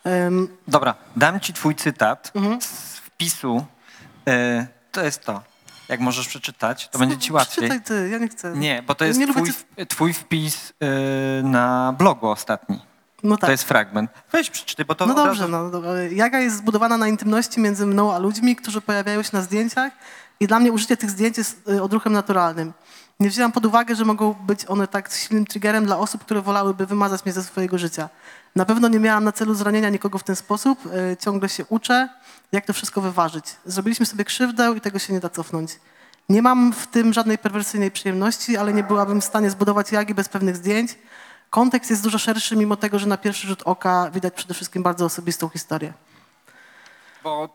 [0.05, 3.67] em, Dobra, dam ci twój cytat z wpisu.
[4.29, 5.43] E, to jest to.
[5.89, 7.69] Jak możesz przeczytać, to będzie ci łatwiej.
[7.69, 8.53] Przeczytaj ty, ja nie chcę.
[8.57, 9.53] Nie, bo to jest twój,
[9.89, 12.81] twój wpis e, na blogu ostatni.
[13.23, 13.47] No tak.
[13.49, 14.11] To jest fragment.
[14.33, 15.53] Weź przeczytaj, bo to No dobrze, razu...
[15.53, 15.71] no.
[15.71, 15.91] dobra.
[16.03, 19.93] Jaga jest zbudowana na intymności między mną a ludźmi, którzy pojawiają się na zdjęciach
[20.41, 22.73] i dla mnie użycie tych zdjęć jest y, odruchem naturalnym.
[23.23, 26.87] Nie wzięłam pod uwagę, że mogą być one tak silnym triggerem dla osób, które wolałyby
[26.87, 28.09] wymazać mnie ze swojego życia.
[28.57, 30.87] Na pewno nie miałam na celu zranienia nikogo w ten sposób.
[30.87, 32.09] y, Ciągle się uczę,
[32.53, 33.45] jak to wszystko wyważyć.
[33.65, 35.81] Zrobiliśmy sobie krzywdę i tego się nie da cofnąć.
[36.29, 40.29] Nie mam w tym żadnej perwersyjnej przyjemności, ale nie byłabym w stanie zbudować jagi bez
[40.29, 40.99] pewnych zdjęć.
[41.51, 45.05] Kontekst jest dużo szerszy, mimo tego, że na pierwszy rzut oka widać przede wszystkim bardzo
[45.05, 45.93] osobistą historię.
[47.25, 47.49] Bo,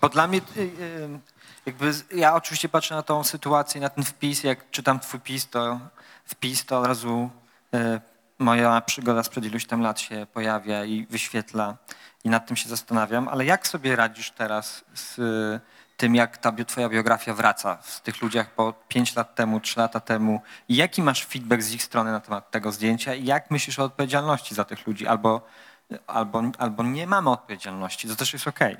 [0.00, 1.31] bo dla mnie, y, y,
[1.66, 5.80] jakby ja oczywiście patrzę na tą sytuację, na ten wpis, jak czytam twój wpis, to
[6.24, 7.30] wpis, to od razu
[7.74, 8.00] y,
[8.38, 11.76] moja przygoda sprzed iluś tam lat się pojawia i wyświetla
[12.24, 15.60] i nad tym się zastanawiam, ale jak sobie radzisz teraz z y,
[15.96, 20.00] tym, jak ta twoja biografia wraca z tych ludziach po 5 lat temu, 3 lata
[20.00, 20.40] temu?
[20.68, 23.14] I jaki masz feedback z ich strony na temat tego zdjęcia?
[23.14, 25.06] I jak myślisz o odpowiedzialności za tych ludzi?
[25.06, 25.46] Albo,
[26.06, 28.76] albo, albo nie mamy odpowiedzialności, to też jest okej.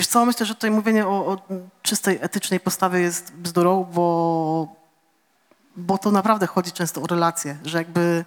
[0.00, 1.38] Wiesz co, myślę, że tutaj mówienie o, o
[1.82, 4.76] czystej etycznej postawie jest bzdurą, bo,
[5.76, 8.24] bo to naprawdę chodzi często o relacje, że jakby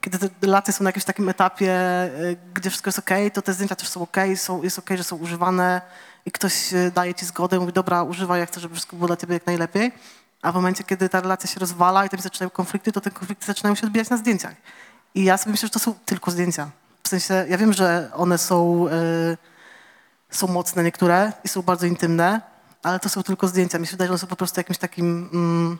[0.00, 1.74] kiedy te relacje są na jakimś takim etapie,
[2.20, 5.04] y, gdzie wszystko jest okej, to te zdjęcia też są okej, są, jest okej, że
[5.04, 5.80] są używane
[6.26, 9.16] i ktoś y, daje ci zgodę, mówi dobra, używaj, ja chcę, żeby wszystko było dla
[9.16, 9.92] ciebie jak najlepiej,
[10.42, 13.46] a w momencie, kiedy ta relacja się rozwala i tam zaczynają konflikty, to te konflikty
[13.46, 14.54] zaczynają się odbijać na zdjęciach.
[15.14, 16.70] I ja sobie myślę, że to są tylko zdjęcia.
[17.02, 18.86] W sensie, ja wiem, że one są...
[18.88, 19.51] y,
[20.32, 22.40] są mocne niektóre i są bardzo intymne,
[22.82, 23.78] ale to są tylko zdjęcia.
[23.78, 25.78] Mi się wydaje, że one są po prostu jakimś takim, mm,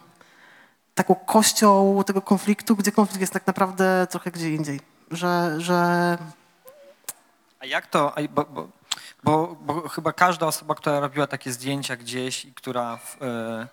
[0.94, 4.80] taką kością tego konfliktu, gdzie konflikt jest tak naprawdę trochę gdzie indziej.
[5.10, 6.18] Że, że
[7.60, 8.68] A jak to, bo, bo,
[9.24, 13.68] bo, bo chyba każda osoba, która robiła takie zdjęcia gdzieś i która w, e,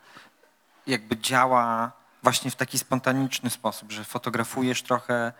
[0.87, 1.91] jakby działa
[2.23, 5.33] właśnie w taki spontaniczny sposób, że fotografujesz trochę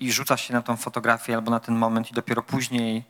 [0.00, 3.04] i rzucasz się na tą fotografię albo na ten moment i dopiero później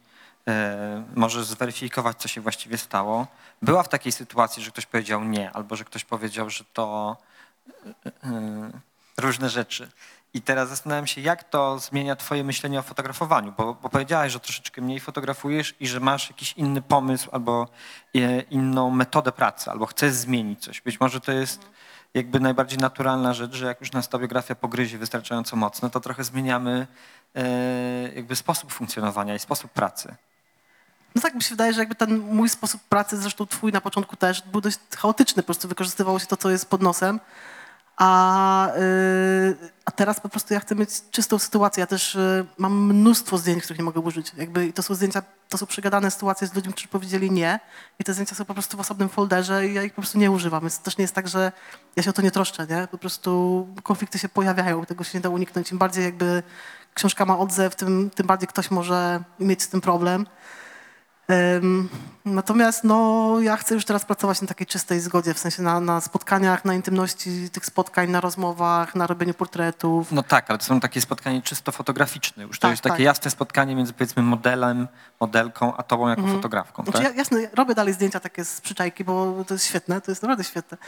[0.49, 3.27] e, możesz zweryfikować, co się właściwie stało.
[3.63, 7.17] Była w takiej sytuacji, że ktoś powiedział nie, albo że ktoś powiedział, że to
[7.87, 8.71] e, e,
[9.19, 9.89] różne rzeczy.
[10.35, 14.41] I teraz zastanawiam się, jak to zmienia twoje myślenie o fotografowaniu, bo, bo powiedziałeś, że
[14.41, 17.69] troszeczkę mniej fotografujesz i że masz jakiś inny pomysł albo
[18.51, 20.81] inną metodę pracy, albo chcesz zmienić coś.
[20.81, 21.71] Być może to jest
[22.15, 26.25] jakby najbardziej naturalna rzecz, że jak już nas ta biografia pogryzie wystarczająco mocno, to trochę
[26.25, 26.87] zmieniamy
[28.15, 30.15] jakby sposób funkcjonowania i sposób pracy.
[31.15, 34.17] No tak mi się wydaje, że jakby ten mój sposób pracy, zresztą twój na początku
[34.17, 35.43] też, był dość chaotyczny.
[35.43, 37.21] Po prostu wykorzystywało się to, co jest pod nosem.
[37.97, 41.81] A, y, a teraz po prostu ja chcę mieć czystą sytuację.
[41.81, 44.33] Ja też y, mam mnóstwo zdjęć, których nie mogę użyć.
[44.37, 47.61] Jakby, to są zdjęcia, to są przegadane sytuacje z ludźmi, którzy powiedzieli nie.
[47.99, 50.31] I te zdjęcia są po prostu w osobnym folderze i ja ich po prostu nie
[50.31, 50.61] używam.
[50.61, 51.53] Więc też nie jest tak, że
[51.97, 52.89] ja się o to nie troszczę, nie?
[52.91, 55.73] Po prostu konflikty się pojawiają, tego się nie da uniknąć.
[55.73, 56.43] Im bardziej jakby
[56.95, 60.27] książka ma odzew, tym, tym bardziej ktoś może mieć z tym problem.
[62.25, 66.01] Natomiast no, ja chcę już teraz pracować na takiej czystej zgodzie, w sensie na, na
[66.01, 70.13] spotkaniach, na intymności tych spotkań, na rozmowach, na robieniu portretów.
[70.13, 72.43] No tak, ale to są takie spotkanie czysto fotograficzne.
[72.43, 73.05] Już to Tak, jest takie tak.
[73.05, 74.89] jasne spotkanie między powiedzmy modelem,
[75.21, 76.83] modelką, a tobą jako fotografką.
[76.85, 77.09] Znaczy, Tak?
[77.13, 80.45] ja, jasne, robię dalej zdjęcia takie z przyczajki, bo to jest świetne, to jest naprawdę
[80.45, 80.79] świetne,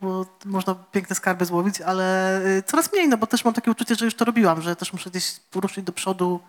[0.00, 3.94] bo można piękne skarby złowić, ale y, coraz mniej, no bo też mam takie uczucie,
[3.94, 6.40] że już to robiłam, że też muszę gdzieś poruszyć do przodu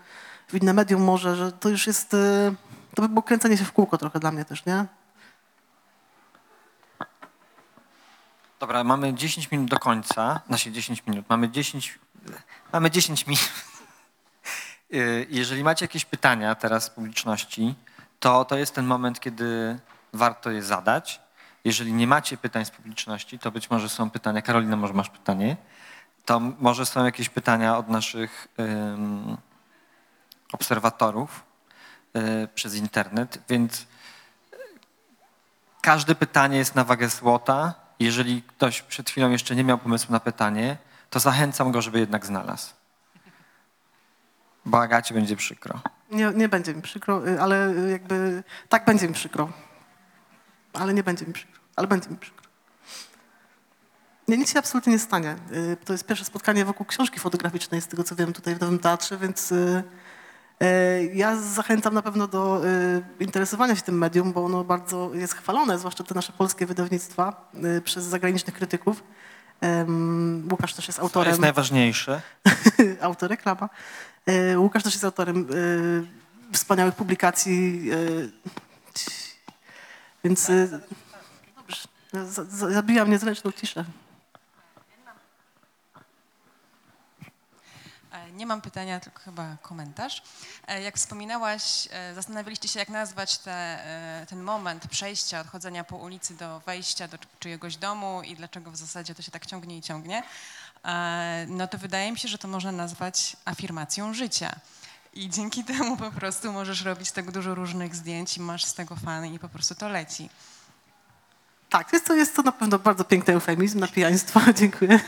[0.48, 2.18] w inne medium może, że to już jest, y,
[2.96, 4.86] to by było kręcenie się w kółko trochę dla mnie też, nie?
[8.60, 10.41] Dobra, mamy 10 minut do końca.
[10.48, 11.26] Znaczy 10 minut.
[11.30, 12.00] Mamy 10,
[12.74, 13.52] mamy 10 minut.
[14.94, 17.76] Y, Jeżeli macie jakieś pytania teraz z publiczności,
[18.20, 19.80] to to jest ten moment, kiedy
[20.14, 21.22] warto je zadać.
[21.66, 24.41] Jeżeli nie macie pytań z publiczności, to być może są pytania.
[24.41, 25.58] Karolina, może masz pytanie?
[26.26, 29.38] To może są jakieś pytania od naszych ym,
[30.54, 31.53] obserwatorów
[32.55, 33.86] przez internet, więc
[35.84, 37.74] Każde pytanie jest na wagę złota.
[37.99, 40.78] Jeżeli ktoś przed chwilą jeszcze nie miał pomysłu na pytanie,
[41.09, 42.74] to zachęcam go, żeby jednak znalazł.
[44.66, 45.80] Bo Agacie będzie przykro.
[46.11, 49.49] Nie, nie będzie mi przykro, y, ale jakby tak będzie mi przykro.
[50.74, 52.43] Ale nie będzie mi przykro, ale będzie mi przykro.
[54.28, 55.36] Nie, nic się absolutnie nie stanie.
[55.51, 58.80] Y, To jest pierwsze spotkanie wokół książki fotograficznej, z tego co wiem, tutaj w Nowym
[58.80, 59.84] Teatrze, więc y,
[61.14, 65.80] ja zachęcam na pewno do y, interesowania się tym medium, bo ono bardzo jest chwalone,
[65.80, 69.04] zwłaszcza te nasze polskie wydawnictwa, y, przez zagranicznych krytyków.
[70.51, 71.30] Łukasz też jest To autorem.
[71.30, 72.22] jest najważniejsze.
[73.01, 73.70] autor reklama.
[74.26, 75.47] E, Łukasz też jest autorem
[76.51, 77.89] e, wspaniałych publikacji.
[77.91, 77.95] e,
[80.24, 80.68] Więc e,
[81.56, 81.82] dobrze,
[82.14, 83.86] za- za- zabija mnie zręczną ciszę.
[88.34, 90.24] Nie mam pytania, tylko chyba komentarz.
[90.68, 95.95] E, Jak wspominałaś, e, zastanawialiście się, jak nazwać te, e, ten moment przejścia, odchodzenia po
[95.97, 99.78] ulicy do wejścia do czy- czyjegoś domu i dlaczego w zasadzie to się tak ciągnie
[99.78, 100.24] i ciągnie.
[100.86, 104.55] E, No to wydaje mi się, że to można nazwać afirmacją życia.
[105.14, 108.95] I dzięki temu po prostu możesz robić tak dużo różnych zdjęć i masz z tego
[108.95, 110.30] fany i po prostu to leci.
[111.70, 114.39] Tak, jest to, jest to na pewno bardzo piękny eufemizm na pijaństwo.
[114.59, 114.99] Dziękuję.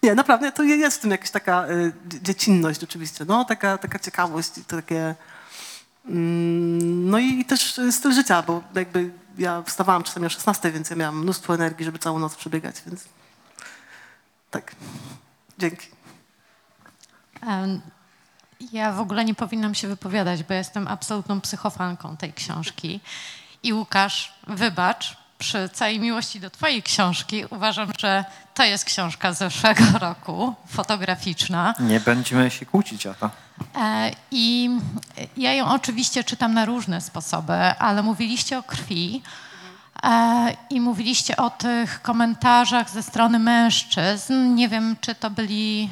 [0.02, 3.98] Nie, naprawdę, to jest w tym jakaś taka y, dzie- dziecinność oczywiście, no, taka, taka
[3.98, 5.14] ciekawość i takie...
[6.06, 10.90] Mm, no i, też y, styl życia, bo jakby ja wstawałam czasami o 16, więc
[10.90, 13.04] ja miałam mnóstwo energii, żeby całą noc przebiegać, więc
[14.50, 14.74] tak.
[15.58, 15.86] Dzięki.
[18.72, 23.00] Ja w ogóle nie powinnam się wypowiadać, bo jestem absolutną psychofanką tej książki.
[23.62, 28.24] I Łukasz, wybacz, przy całej miłości do twojej książki uważam, że
[28.54, 31.74] to jest książka z zeszłego roku, fotograficzna.
[31.80, 33.30] Nie będziemy się kłócić o to.
[33.76, 34.70] E, I
[35.36, 39.22] ja ją oczywiście czytam na różne sposoby, ale mówiliście o krwi
[40.02, 44.54] e, i mówiliście o tych komentarzach ze strony mężczyzn.
[44.54, 45.90] Nie wiem, czy to byli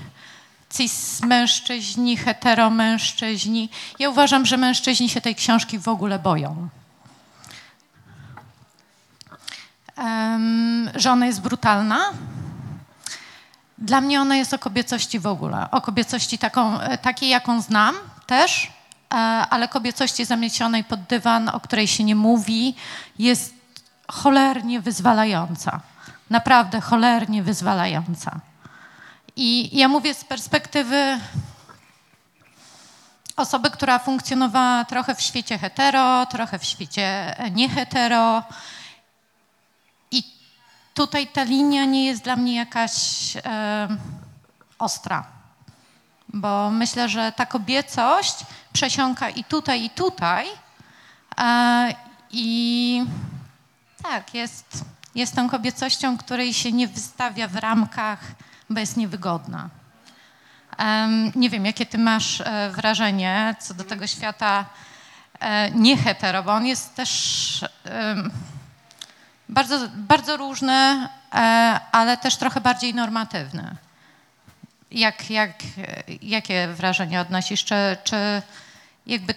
[0.76, 3.70] cis mężczyźni, hetero mężczyźni.
[3.98, 6.68] Ja uważam, że mężczyźni się tej książki w ogóle boją.
[10.94, 12.00] Że ona jest brutalna,
[13.78, 15.70] dla mnie ona jest o kobiecości w ogóle.
[15.70, 17.94] O kobiecości taką, takiej, jaką znam
[18.26, 18.72] też,
[19.10, 19.16] e,
[19.50, 22.74] ale kobiecości zamiecionej pod dywan, o której się nie mówi,
[23.18, 23.54] jest
[24.08, 25.80] cholernie wyzwalająca.
[26.30, 28.40] Naprawdę cholernie wyzwalająca.
[29.36, 31.18] I ja mówię z perspektywy
[33.36, 38.42] osoby, która funkcjonowała trochę w świecie hetero, trochę w świecie niehetero.
[38.42, 38.44] I
[40.98, 42.96] tutaj ta linia nie jest dla mnie jakaś
[43.36, 43.88] e,
[44.78, 45.24] ostra,
[46.28, 48.36] bo myślę, że ta kobiecość
[48.72, 50.46] przesiąka i tutaj, i tutaj.
[51.38, 51.94] E,
[52.30, 53.04] I
[54.02, 54.84] tak, jest,
[55.14, 58.20] jest tą kobiecością, której się nie wystawia w ramkach,
[58.70, 59.68] bo jest niewygodna.
[60.78, 64.64] Em, nie wiem, jakie ty masz e, wrażenie co do tego świata
[65.40, 67.64] e, nie hetero, bo on jest też
[69.48, 73.76] bardzo, bardzo różny, e, ale też trochę bardziej normatywny.
[74.90, 75.52] Jak, jak,
[76.22, 77.64] jakie wrażenie odnosisz?
[77.64, 78.42] Czy, czy
[79.06, 79.34] jakby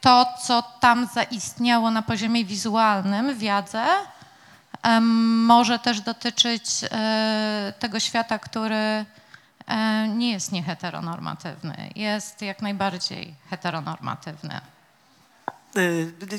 [0.00, 3.84] to, co tam zaistniało na poziomie wizualnym w Jadze,
[5.00, 9.04] może też dotyczyć e, tego świata, który
[9.66, 14.60] e, nie jest nieheteronormatywny, jest jak najbardziej heteronormatywny.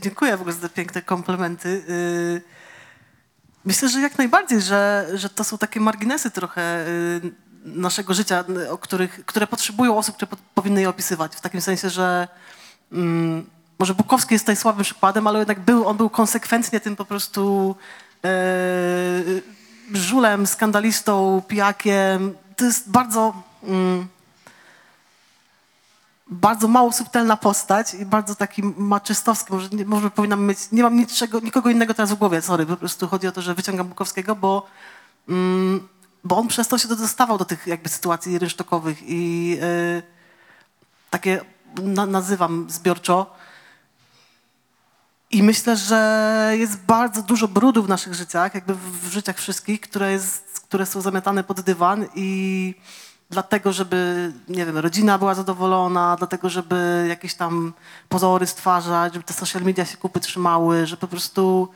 [0.01, 1.83] Dziękuję w ogóle za te piękne komplementy.
[3.65, 7.21] Myślę, że jak najbardziej, że, że to są takie marginesy trochę y,
[7.65, 11.35] naszego życia, o których, które potrzebują osób, które po, powinny je opisywać.
[11.35, 12.27] W takim sensie, że
[12.91, 13.45] mm,
[13.79, 17.75] może Bukowski jest tutaj słabym przykładem, ale jednak był, on był konsekwentnie tym po prostu
[18.25, 18.29] e,
[19.93, 22.35] żulem, skandalistą, pijakiem.
[22.55, 23.43] To jest bardzo...
[23.63, 24.07] Mm,
[26.33, 29.53] bardzo mało subtelna postać i bardzo taki maczystowski.
[29.53, 33.07] Może, może powinnam mieć, nie mam niczego, nikogo innego teraz w głowie, sorry, po prostu
[33.07, 34.65] chodzi o to, że wyciągam Bukowskiego, bo,
[35.29, 35.87] mm,
[36.23, 40.01] bo on przez to się dostawał do tych jakby sytuacji rynsztokowych i e,
[41.09, 41.41] takie
[41.81, 43.35] na, nazywam zbiorczo.
[45.31, 49.81] I myślę, że jest bardzo dużo brudu w naszych życiach, jakby w, w życiach wszystkich,
[49.81, 52.75] które, jest, które są zamiatane pod dywan i
[53.33, 57.73] dlatego, żeby, nie wiem, rodzina była zadowolona, dlatego, żeby jakieś tam
[58.09, 61.67] pozory stwarzać, żeby te social media się kupy trzymały, że po prostu...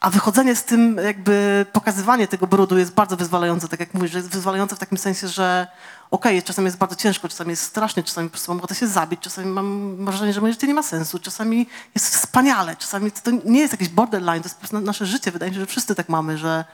[0.00, 4.18] A wychodzenie z tym, jakby pokazywanie tego brudu jest bardzo wyzwalające, tak jak mówisz, że
[4.18, 5.66] jest wyzwalające w takim sensie, że
[6.10, 9.20] okej, czasami jest bardzo ciężko, czasami jest strasznie, czasami po prostu mam ochotę się zabić,
[9.20, 13.60] czasami mam wrażenie, że moje życie nie ma sensu, czasami jest wspaniale, czasami to nie
[13.60, 15.30] jest jakiś borderline, to jest po prostu nasze życie.
[15.30, 16.64] Wydaje mi się, że wszyscy tak mamy, że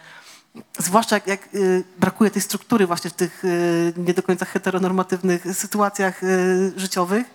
[0.79, 5.45] zwłaszcza jak, jak y, brakuje tej struktury właśnie w tych y, nie do końca heteronormatywnych
[5.53, 7.27] sytuacjach y, życiowych,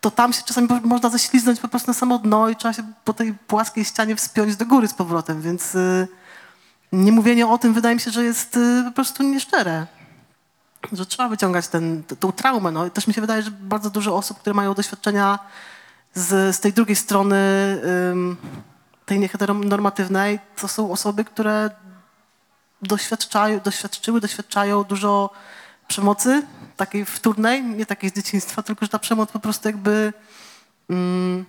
[0.00, 3.12] to tam się czasami można ześliznąć po prostu na samo dno i trzeba się po
[3.12, 6.08] tej płaskiej ścianie wspiąć do góry z powrotem, więc y,
[6.92, 9.86] niemówienie o tym wydaje mi się, że jest po prostu nieszczere.
[10.92, 12.70] Że trzeba wyciągać ten, tą traumę.
[12.70, 12.86] No.
[12.86, 15.38] I też mi się wydaje, że bardzo dużo osób, które mają doświadczenia
[16.14, 17.36] z, z tej drugiej strony
[19.10, 21.70] tej nieheteronormatywnej, to są osoby, które
[22.82, 25.30] doświadczają, doświadczyły, doświadczają dużo
[25.88, 26.42] przemocy,
[26.76, 30.12] takiej wtórnej, nie takiej z dzieciństwa, tylko że ta przemoc po prostu jakby
[30.90, 31.44] mm,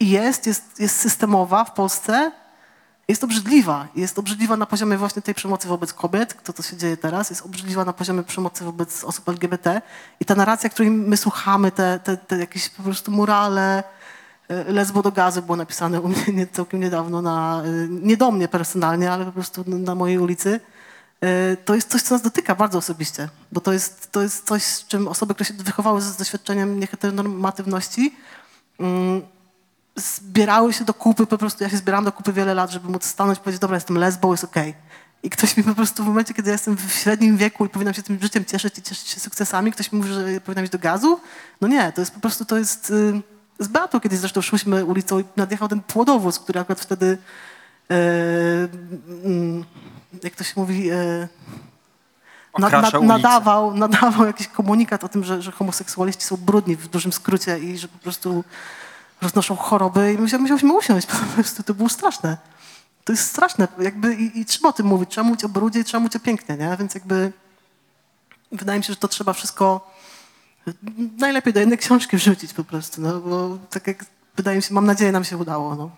[0.00, 2.32] jest, jest, jest systemowa w Polsce,
[3.08, 3.88] jest obrzydliwa.
[3.96, 7.42] Jest obrzydliwa na poziomie właśnie tej przemocy wobec kobiet, to co się dzieje teraz, jest
[7.42, 9.82] obrzydliwa na poziomie przemocy wobec osób LGBT
[10.20, 13.84] i ta narracja, której my słuchamy, te, te, te jakieś po prostu morale, e,
[14.68, 18.48] lesbo do gazu było napisane u mnie nie, całkiem niedawno, na, e, nie do mnie
[18.48, 20.60] personalnie, ale po prostu na mojej ulicy.
[21.20, 24.62] E, To jest coś, co nas dotyka bardzo osobiście, bo to jest, to jest coś,
[24.62, 28.14] z czym osoby, które się wychowały z doświadczeniem nieheteronormatywności,
[28.80, 29.22] mm,
[29.96, 33.04] zbierały się do kupy, po prostu ja się zbierałam do kupy wiele lat, żeby móc
[33.04, 34.74] stanąć i powiedzieć, dobra, jestem lesbą, jest okej.
[35.22, 37.94] I ktoś mi po prostu w momencie, kiedy ja jestem w średnim wieku i powinnam
[37.94, 40.78] się tym życiem cieszyć i cieszyć się sukcesami, ktoś mi mówi, że powinnam iść do
[40.78, 41.20] gazu?
[41.60, 42.90] No nie, to jest po prostu, to jest...
[42.90, 43.22] y,
[43.60, 47.18] Z Beatą kiedyś zresztą szłyśmy ulicą i nadjechał ten płodowóz, który akurat wtedy,
[47.90, 47.94] e,
[49.24, 49.64] mm,
[50.22, 51.28] jak to się mówi, e,
[53.02, 57.78] nadawał, nadawał jakiś komunikat o tym, że, że homoseksualiści są brudni w dużym skrócie i
[57.78, 58.44] że po prostu
[59.22, 62.36] roznoszą choroby i musiałyśmy usiąść po prostu, to było straszne.
[63.04, 65.84] To jest straszne, jakby i, i trzeba o tym mówić, trzeba mówić o brudzie i
[65.84, 66.76] trzeba mówić o pięknie, nie?
[66.78, 67.32] Więc jakby
[68.52, 69.90] wydaje mi się, że to trzeba wszystko
[71.18, 74.04] najlepiej do jednej książki wrzucić po prostu, no bo tak jak
[74.36, 75.90] wydaje mi się, mam nadzieję, nam się udało, no.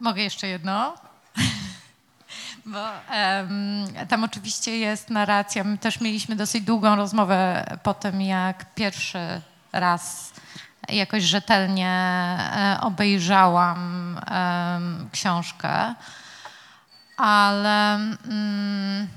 [0.00, 0.94] Mogę jeszcze jedno?
[2.66, 5.64] Bo em, tam oczywiście jest narracja.
[5.64, 9.40] My też mieliśmy dosyć długą rozmowę po tym, jak pierwszy
[9.72, 10.32] raz
[10.88, 13.78] jakoś rzetelnie e, obejrzałam
[14.26, 15.94] em, książkę,
[17.16, 19.08] ale mm,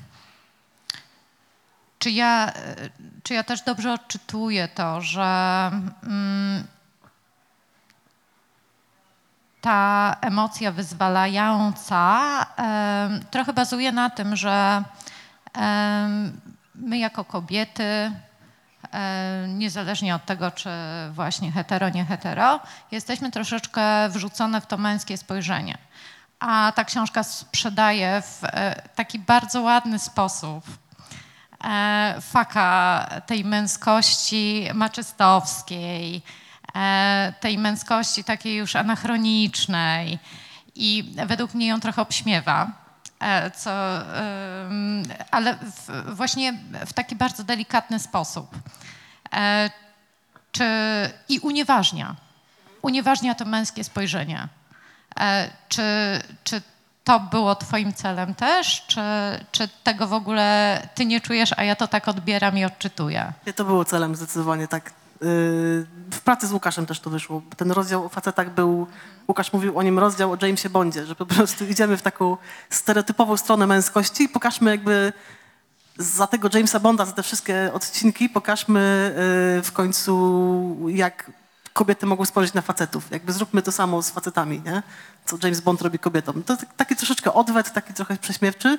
[2.01, 2.75] czy, ja, e,
[3.23, 5.71] czy ja też dobrze odczytuję to, że
[6.03, 6.67] mm,
[9.61, 14.83] ta emocja wyzwalająca em, trochę bazuje na tym, że
[15.53, 16.41] em,
[16.75, 18.11] my jako kobiety,
[19.47, 20.69] niezależnie od tego, czy
[21.11, 22.59] właśnie hetero, nie hetero,
[22.91, 25.77] jesteśmy troszeczkę wrzucone w to męskie spojrzenie.
[26.39, 30.71] A ta książka sprzedaje w e, taki bardzo ładny sposób e,
[32.21, 36.21] faka tej męskości maczystowskiej,
[36.75, 40.19] e, tej męskości takiej już anachronicznej
[40.75, 42.67] i według mnie ją trochę obśmiewa.
[43.19, 43.71] e, Co,
[45.31, 46.53] ale w, właśnie
[46.85, 48.55] w taki bardzo delikatny sposób.
[49.33, 49.69] E,
[50.51, 50.65] Czy,
[51.29, 52.15] I unieważnia.
[52.81, 54.47] Unieważnia to męskie spojrzenie.
[55.19, 55.83] E, Czy,
[56.43, 56.61] czy
[57.03, 58.85] to było Twoim celem też?
[58.87, 59.01] Czy,
[59.51, 63.33] czy tego w ogóle Ty nie czujesz, a ja to tak odbieram i odczytuję?
[63.47, 64.93] Nie, to było celem zdecydowanie, tak.
[65.21, 65.27] Yy,
[66.11, 67.41] W pracy z Łukaszem też to wyszło.
[67.57, 68.87] Ten rozdział o facetach był,
[69.27, 72.37] Łukasz mówił o nim rozdział o Jamesie Bondzie, że po prostu idziemy w taką
[72.69, 75.13] stereotypową stronę męskości i pokażmy jakby
[75.97, 79.13] za tego Jamesa Bonda, za te wszystkie odcinki, pokażmy
[79.55, 81.31] yy, w końcu jak
[81.73, 83.11] kobiety mogą spojrzeć na facetów.
[83.11, 84.83] Jakby zróbmy to samo z facetami, nie?
[85.25, 86.43] Co James Bond robi kobietom.
[86.43, 88.77] To tak- taki troszeczkę odwet, taki trochę prześmiewczy,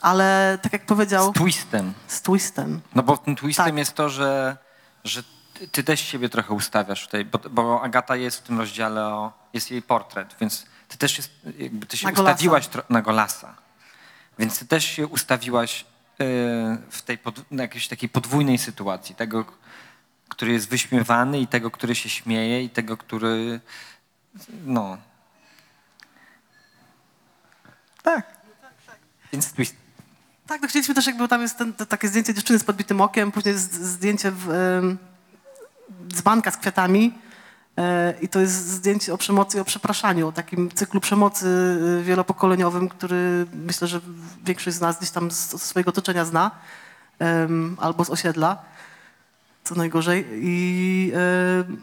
[0.00, 1.92] ale tak jak powiedział, Z twistem.
[2.06, 2.80] z twistem.
[2.94, 3.76] No bo tym twistem Tak.
[3.76, 4.56] jest to, że,
[5.04, 5.22] że
[5.72, 9.70] ty, też siebie trochę ustawiasz tutaj, bo, bo Agata jest w tym rozdziale, o, jest
[9.70, 13.54] jej portret, więc ty też jest, jakby ty się Na ustawiłaś tro- na Golasa.
[14.38, 15.84] Więc ty też się ustawiłaś y,
[16.90, 19.14] w tej pod, jakiejś takiej podwójnej sytuacji.
[19.14, 19.44] Tego,
[20.28, 23.60] który jest wyśmiewany i tego, który się śmieje i tego, który
[24.64, 24.96] no...
[28.06, 28.26] Tak.
[29.32, 29.76] Więc twist.
[30.46, 33.54] Tak, no chcieliśmy też jakby, tam jest ten, takie zdjęcie dziewczyny z podbitym okiem, później
[33.54, 34.48] jest zdjęcie w,
[36.14, 37.14] dzbanka z kwiatami
[37.76, 41.46] e, i to jest zdjęcie o przemocy i o przepraszaniu, o takim cyklu przemocy
[42.00, 44.00] y, wielopokoleniowym, który myślę, że
[44.44, 46.50] większość z nas gdzieś tam z, swojego otoczenia zna
[47.78, 48.62] albo z osiedla,
[49.64, 51.80] co najgorzej i em,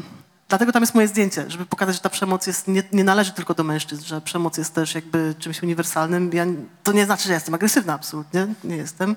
[0.49, 3.53] dlatego tam jest moje zdjęcie, żeby pokazać, że ta przemoc jest, nie, nie należy tylko
[3.53, 6.29] do mężczyzn, że przemoc jest też jakby czymś uniwersalnym.
[6.33, 6.45] Ja,
[6.83, 9.15] to nie znaczy, że jestem agresywna, absolutnie, nie jestem,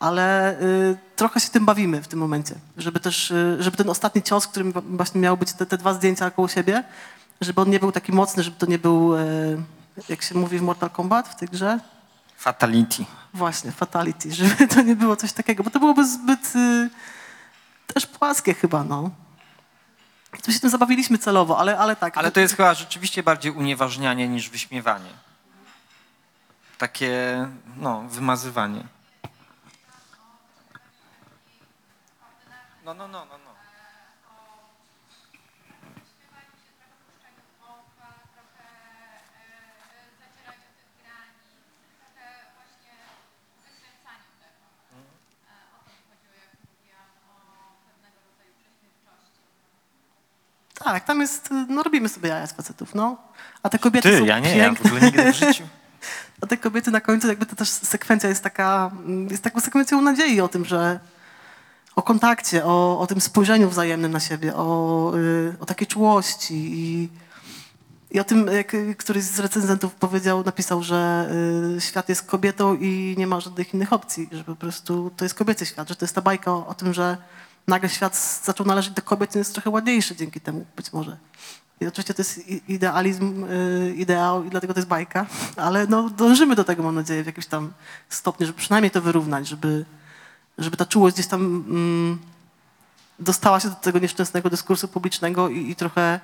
[0.00, 4.22] ale y, trochę się tym bawimy w tym momencie, żeby też, y, żeby ten ostatni
[4.22, 6.84] cios, którym właśnie miały być te, te dwa zdjęcia koło siebie,
[7.40, 9.62] żeby on nie był taki mocny, żeby to nie był, y,
[10.08, 11.78] jak się mówi w Mortal Kombat w tej grze,
[12.38, 13.04] Fatality.
[13.34, 16.90] Właśnie, fatality, żeby to nie było coś takiego, bo to byłoby zbyt y,
[17.94, 19.10] też płaskie chyba, no.
[20.46, 22.18] My się tym zabawiliśmy celowo, ale, ale tak.
[22.18, 25.10] Ale to jest chyba rzeczywiście bardziej unieważnianie niż wyśmiewanie.
[26.78, 28.84] Takie, no, wymazywanie.
[32.84, 33.47] No, no, no, no,
[50.84, 53.16] Tak, tam jest, no robimy sobie jaja z facetów, no.
[53.62, 54.90] A te kobiety Ty, są ja nie, ja w piękne.
[54.90, 55.64] ogóle nigdy w życiu.
[56.40, 58.90] A te kobiety na końcu, jakby to też sekwencja jest taka,
[59.30, 61.00] jest taką sekwencją nadziei o tym, że
[61.96, 67.08] o kontakcie, o, o tym spojrzeniu wzajemnym na siebie, o, y, o takiej czułości i,
[68.10, 71.30] i o tym, jak któryś z recenzentów powiedział, napisał, że
[71.76, 75.34] y, świat jest kobietą i nie ma żadnych innych opcji, że po prostu to jest
[75.34, 77.16] kobiecy świat, że to jest ta bajka o, o tym, że
[77.68, 81.16] nagle świat zaczął należeć do kobiet jest trochę ładniejszy dzięki temu, być może.
[81.80, 86.54] I oczywiście to jest idealizm, y, ideał i dlatego to jest bajka, ale no, dążymy
[86.54, 87.72] do tego, mam nadzieję, w jakimś tam
[88.08, 89.84] stopniu, żeby przynajmniej to wyrównać, żeby,
[90.58, 92.18] żeby ta czułość gdzieś tam mm,
[93.18, 96.20] dostała się do tego nieszczęsnego dyskursu publicznego i, i trochę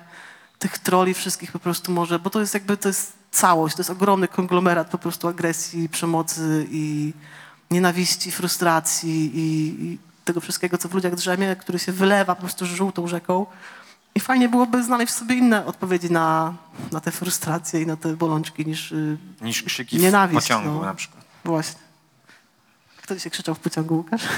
[0.59, 3.89] tych troli wszystkich po prostu może, bo to jest jakby, to jest całość, to jest
[3.89, 7.13] ogromny konglomerat po prostu agresji, przemocy i
[7.71, 12.65] nienawiści, frustracji i, i tego wszystkiego, co w ludziach drzemie, który się wylewa po prostu
[12.65, 13.45] żółtą rzeką.
[14.15, 16.53] I fajnie byłoby znaleźć w sobie inne odpowiedzi na,
[16.91, 20.81] na te frustracje i na te bolączki niż y, Niż krzyki w Nienawiść, pociągu no.
[20.81, 21.25] na przykład.
[21.45, 21.79] właśnie.
[22.97, 24.21] Kto dzisiaj krzyczał w pociągu, Łukasz?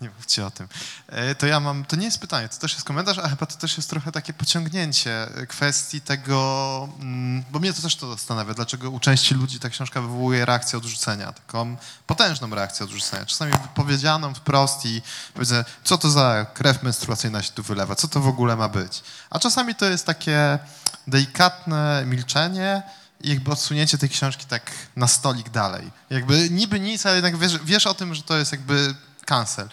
[0.00, 0.68] Nie mówcie o tym.
[1.08, 3.56] E, To ja mam, to nie jest pytanie, to też jest komentarz, a chyba to
[3.56, 8.54] też jest trochę takie pociągnięcie e, kwestii tego, mm, bo mnie to też to zastanawia,
[8.54, 11.76] dlaczego u części ludzi ta książka wywołuje reakcję odrzucenia, taką
[12.06, 15.02] potężną reakcję odrzucenia, czasami powiedzianą wprost i
[15.34, 19.02] powiedzę, co to za krew menstruacyjna się tu wylewa, co to w ogóle ma być.
[19.30, 20.58] A czasami to jest takie
[21.06, 22.82] delikatne milczenie,
[23.20, 25.90] i jakby odsunięcie tej książki tak na stolik dalej.
[26.10, 28.94] Jakby niby nic, ale jednak wiesz, wiesz o tym, że to jest jakby
[29.26, 29.68] cancel.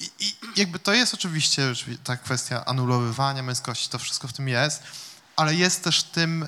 [0.00, 1.72] I, I jakby to jest oczywiście
[2.04, 4.82] ta kwestia anulowywania męskości, to wszystko w tym jest,
[5.38, 6.46] ale jest też tym e,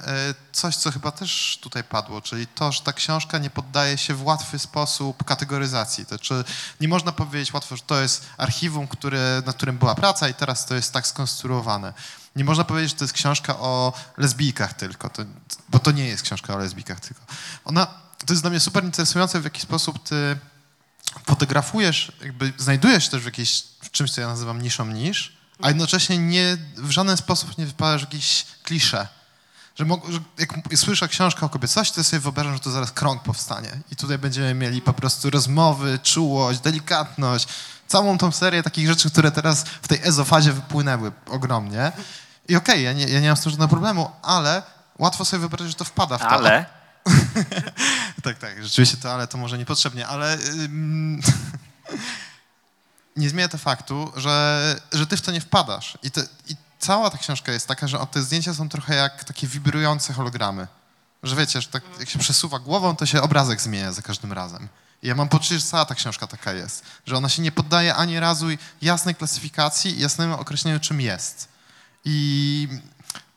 [0.52, 4.24] coś, co chyba też tutaj padło, czyli to, że ta książka nie poddaje się w
[4.24, 6.06] łatwy sposób kategoryzacji.
[6.06, 6.44] To czy
[6.80, 10.66] nie można powiedzieć łatwo, że to jest archiwum, które, nad którym była praca i teraz
[10.66, 11.92] to jest tak skonstruowane.
[12.36, 15.22] Nie można powiedzieć, że to jest książka o lesbijkach tylko, to,
[15.68, 17.20] bo to nie jest książka o lesbijkach tylko.
[17.64, 17.86] Ona,
[18.26, 20.36] to jest dla mnie super interesujące, w jaki sposób ty
[21.26, 25.32] fotografujesz, jakby znajdujesz też w, jakiejś, w czymś, co ja nazywam niszą nisz,
[25.62, 29.08] a jednocześnie nie, w żaden sposób nie wypadasz w jakieś klisze.
[29.78, 33.22] Że, mog, że jak słyszę książkę o kobiecości, to sobie wyobrażam, że to zaraz krąg
[33.22, 33.70] powstanie.
[33.92, 37.48] I tutaj będziemy mieli po prostu rozmowy, czułość, delikatność,
[37.86, 41.92] całą tą serię takich rzeczy, które teraz w tej ezofazie wypłynęły ogromnie.
[42.48, 44.62] I okej, ja, nie, ja nie mam z tym żadnego problemu, ale
[44.98, 46.28] łatwo sobie wyobrazić, że to wpada w to.
[46.28, 46.79] Ale
[48.22, 50.38] Tak, tak, rzeczywiście to, ale to może niepotrzebnie, ale
[53.16, 55.98] nie zmienia to faktu, że, że ty w to nie wpadasz.
[56.02, 59.46] I, te, I cała ta książka jest taka, że te zdjęcia są trochę jak takie
[59.46, 60.66] wibrujące hologramy.
[61.22, 64.68] Że wiecie, że tak, jak się przesuwa głową, to się obrazek zmienia za każdym razem.
[65.02, 66.84] I ja mam poczucie, że cała ta książka taka jest.
[67.06, 68.46] Że ona się nie poddaje ani razu
[68.82, 71.48] jasnej klasyfikacji i jasnemu określeniu, czym jest.
[72.04, 72.68] I,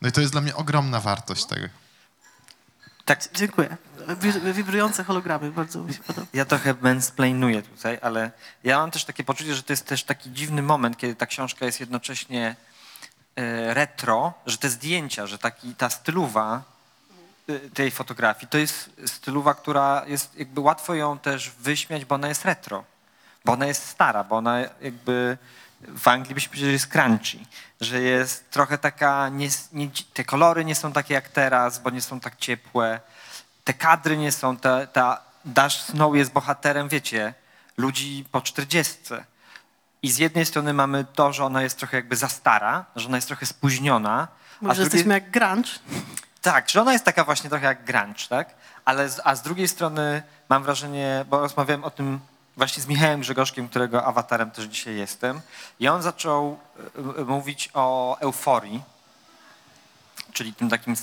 [0.01, 1.82] no i to jest dla mnie ogromna wartość tego.
[3.05, 3.77] Tak, Dziękuję.
[4.21, 6.27] Wi- Wibrujące hologramy, bardzo mi się podoba.
[6.33, 8.31] ja trochę mansplainuję tutaj, ale
[8.63, 11.65] ja mam też takie poczucie, że to jest też taki dziwny moment, kiedy ta książka
[11.65, 12.55] jest jednocześnie
[13.35, 16.61] e, retro, że te zdjęcia, że taki, ta stylowa
[17.49, 22.27] e, tej fotografii, to jest stylowa, która jest jakby łatwo ją też wyśmiać, bo ona
[22.27, 22.83] jest retro,
[23.45, 25.37] bo ona jest stara, bo ona jakby
[25.87, 27.37] w Anglii byśmy powiedzieli, że jest crunchy,
[27.81, 32.01] że jest trochę taka, nie, nie, te kolory nie są takie jak teraz, bo nie
[32.01, 32.99] są tak ciepłe,
[33.63, 37.33] te kadry nie są, ta, ta Dash Snow jest bohaterem, wiecie,
[37.77, 39.25] ludzi po czterdziestce.
[40.03, 43.17] I z jednej strony mamy to, że ona jest trochę jakby za stara, że ona
[43.17, 44.27] jest trochę spóźniona.
[44.61, 45.69] Może drugiej- jesteśmy jak grunge.
[46.41, 48.49] tak, że ona jest taka właśnie trochę jak grunge, tak?
[48.85, 52.19] Ale z, a z drugiej strony mam wrażenie, bo rozmawiałem o tym
[52.57, 55.41] właśnie z Michałem Grzegorzkiem, którego awatarem też dzisiaj jestem,
[55.79, 56.59] i on zaczął
[57.17, 58.83] e, e, mówić o euforii,
[60.33, 60.95] czyli tym takim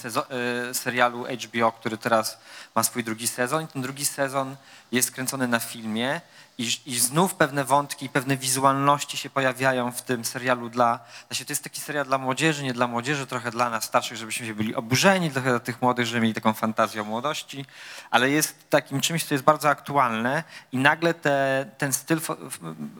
[0.70, 2.38] e, serialu HBO, który teraz
[2.74, 3.64] ma swój drugi sezon.
[3.64, 4.56] I ten drugi sezon
[4.92, 6.20] jest skręcony na filmie
[6.60, 10.98] i, i znów pewne wątki, pewne wizualności się pojawiają w tym serialu dla...
[11.26, 14.46] Znaczy to jest taki serial dla młodzieży, nie dla młodzieży, trochę dla nas starszych, żebyśmy
[14.46, 17.66] się byli oburzeni, trochę dla tych młodych, żeby mieli taką fantazję o młodości,
[18.10, 22.20] ale jest takim czymś, co jest bardzo aktualne i nagle te, ten styl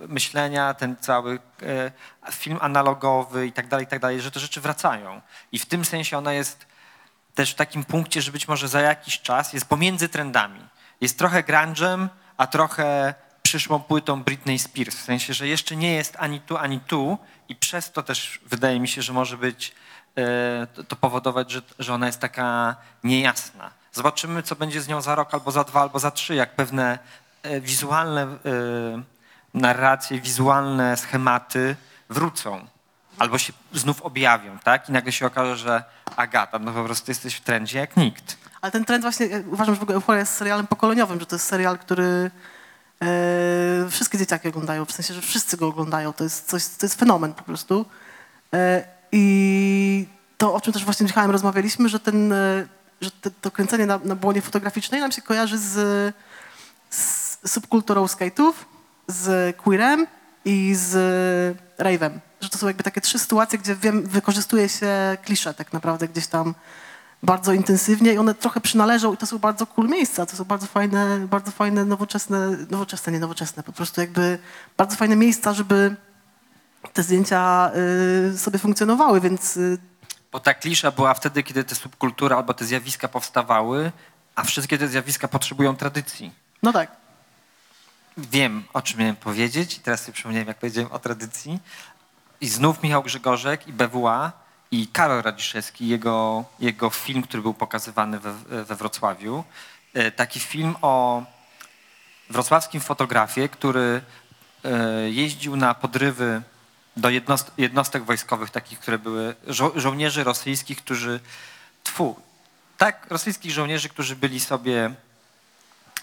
[0.09, 1.93] myślenia, ten cały e,
[2.33, 5.21] film analogowy i tak dalej, i tak dalej, że te rzeczy wracają.
[5.53, 6.70] I w tym sensie ona jest
[7.35, 10.61] też w takim punkcie, że być może za jakiś czas jest pomiędzy trendami.
[11.01, 14.97] Jest trochę grunge'em, a trochę przyszłą płytą Britney Spears.
[14.97, 17.19] W sensie, że jeszcze nie jest ani tu, ani tu
[17.49, 19.75] i przez to też wydaje mi się, że może być
[20.17, 23.71] e, to, powodować, że, że ona jest taka niejasna.
[23.93, 26.99] Zobaczymy, co będzie z nią za rok, albo za dwa, albo za trzy, jak pewne
[27.43, 28.37] e, wizualne e,
[29.55, 31.77] narracje, wizualne schematy
[32.09, 32.67] wrócą.
[33.21, 34.89] Albo się znów objawią, tak?
[34.89, 35.85] I nagle się okaże, że
[36.17, 38.37] Agata, no po prostu jesteś w trendzie jak nikt.
[38.61, 41.37] Ale ten trend właśnie, e, uważam, że w ogóle Euphoria jest serialem pokoleniowym, że to
[41.37, 42.31] jest serial, który
[43.03, 46.13] e, wszystkie dzieciaki oglądają, w sensie, że wszyscy go oglądają.
[46.13, 47.87] To jest coś, to jest fenomen po prostu.
[48.55, 50.07] E, I
[50.39, 52.35] to, o czym też właśnie z Michałem rozmawialiśmy, że, ten,
[53.01, 55.75] że te, to kręcenie na, na błonie fotograficznej nam się kojarzy z,
[56.91, 58.53] z subkulturą skate'ów,
[59.09, 60.07] z queerem
[60.45, 60.93] i z
[61.79, 62.30] rave'em.
[62.41, 66.27] Że to są jakby takie trzy sytuacje, gdzie wiem, wykorzystuje się klisze tak naprawdę gdzieś
[66.27, 66.55] tam
[67.23, 70.67] bardzo intensywnie i one trochę przynależą i to są bardzo cool miejsca, to są bardzo
[70.67, 74.39] fajne, bardzo fajne, nowoczesne, nowoczesne, nie nowoczesne, po prostu jakby
[74.77, 75.97] bardzo fajne miejsca, żeby
[76.93, 77.71] te zdjęcia
[78.35, 79.79] y, sobie funkcjonowały, więc y,
[80.33, 83.93] Bo ta klisza była wtedy, kiedy te subkultury albo te zjawiska powstawały,
[84.35, 86.33] a wszystkie te zjawiska potrzebują tradycji.
[86.63, 87.01] no tak.
[88.17, 91.59] Wiem, o czym miałem powiedzieć i teraz sobie przypomniałem, jak powiedziałem o tradycji.
[92.41, 94.33] I znów Michał Grzegorzek i BWA
[94.71, 98.35] i Karol Radziszewski, jego, jego film, który był pokazywany we,
[98.65, 99.45] we Wrocławiu.
[99.95, 101.23] E, Taki film o
[102.31, 104.01] wrocławskim fotografie, który
[104.65, 106.43] e, jeździł na podrywy
[106.97, 111.21] do jednost- jednostek wojskowych, takich, które były żo- żołnierzy rosyjskich, którzy,
[111.85, 112.21] tfu,
[112.79, 114.95] tak, rosyjskich żołnierzy, którzy byli sobie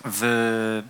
[0.06, 0.84] w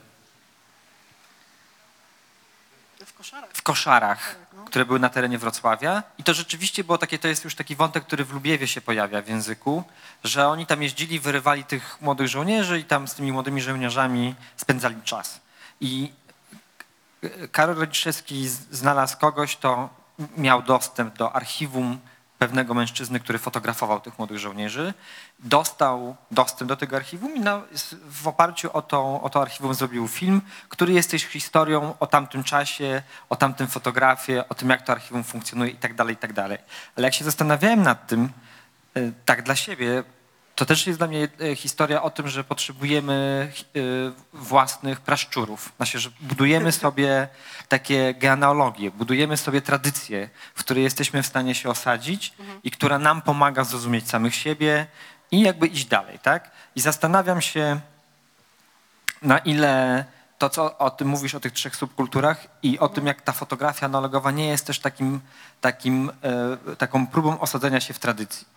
[3.06, 3.49] W koszarach.
[3.53, 6.03] w koszarach, które były na terenie Wrocławia.
[6.17, 9.21] I to rzeczywiście było takie, to jest już taki wątek, który w Lubiewie się pojawia
[9.21, 9.83] w języku,
[10.23, 15.01] że oni tam jeździli, wyrywali tych młodych żołnierzy i tam z tymi młodymi żołnierzami spędzali
[15.03, 15.39] czas.
[15.81, 16.11] I
[17.51, 19.89] Karol Radziszewski z- znalazł kogoś, kto
[20.37, 21.99] miał dostęp do archiwum
[22.39, 24.93] pewnego mężczyzny, który fotografował tych młodych żołnierzy.
[25.39, 27.61] Dostał dostęp do tego archiwum i na,
[28.09, 32.43] w oparciu o to, o to archiwum zrobił film, który jest też historią o tamtym
[32.43, 36.33] czasie, o tamtym fotografie, o tym, jak to archiwum funkcjonuje i tak dalej, i tak
[36.33, 36.57] dalej.
[36.95, 38.29] Ale jak się zastanawiałem nad tym,
[38.97, 40.03] y, tak dla siebie,
[40.57, 43.79] to też jest dla mnie e, historia o tym, że potrzebujemy e,
[44.33, 45.71] własnych praszczurów.
[45.77, 47.27] Znaczy, że budujemy sobie
[47.67, 52.33] takie genealogie, budujemy sobie tradycje, w której jesteśmy w stanie się osadzić
[52.63, 54.87] i która nam pomaga zrozumieć samych siebie
[55.31, 56.51] i jakby iść dalej, tak?
[56.75, 57.79] I zastanawiam się,
[59.21, 60.05] na ile
[60.37, 63.85] to, co o tym mówisz, o tych trzech subkulturach i o tym, jak ta fotografia
[63.85, 65.19] analogowa nie jest też takim,
[65.61, 66.11] takim,
[66.69, 68.56] e, taką próbą osadzenia się w tradycji.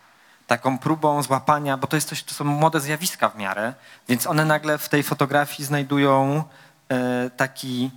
[0.51, 3.75] Taką próbą złapania, bo to, jest coś, to są młode zjawiska w miarę,
[4.09, 6.45] więc one nagle w tej fotografii znajdują
[6.89, 7.91] e, taki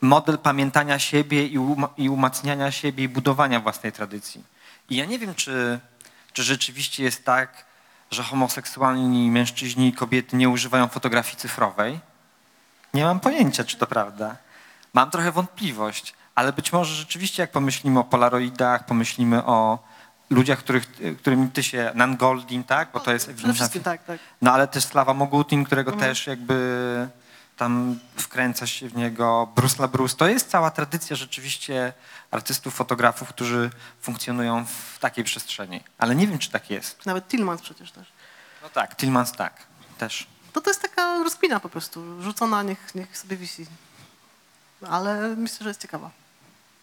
[0.00, 4.44] model pamiętania siebie i, um, umacniania siebie i budowania własnej tradycji.
[4.90, 5.80] I ja nie wiem, czy,
[6.32, 7.64] czy rzeczywiście jest tak,
[8.10, 12.00] że homoseksualni mężczyźni i kobiety nie używają fotografii cyfrowej.
[12.94, 14.36] Nie mam pojęcia, czy to prawda.
[14.92, 19.91] Mam trochę wątpliwość, ale być może rzeczywiście, jak pomyślimy o polaroidach, pomyślimy o
[20.34, 20.86] ludziach, których,
[21.18, 22.88] którymi ty się, Nan Goldin, tak?
[22.92, 24.20] Bo to jest ewidentna wszystkim tak, tak.
[24.42, 27.08] no ale też Slawa Mogutin, którego też jakby
[27.56, 30.16] tam wkręca się w niego Bruce LaBruce.
[30.16, 31.92] To jest cała tradycja rzeczywiście
[32.30, 33.70] artystów, fotografów, którzy
[34.00, 35.80] funkcjonują w takiej przestrzeni.
[35.98, 37.06] Ale nie wiem, czy tak jest.
[37.06, 38.12] Nawet Tillmans przecież też.
[38.62, 39.66] No tak, Tillmans tak,
[39.98, 40.26] też.
[40.52, 43.66] To to jest taka rozkmina po prostu, rzucona, niech, niech sobie wisi.
[44.88, 46.10] Ale myślę, że jest ciekawa.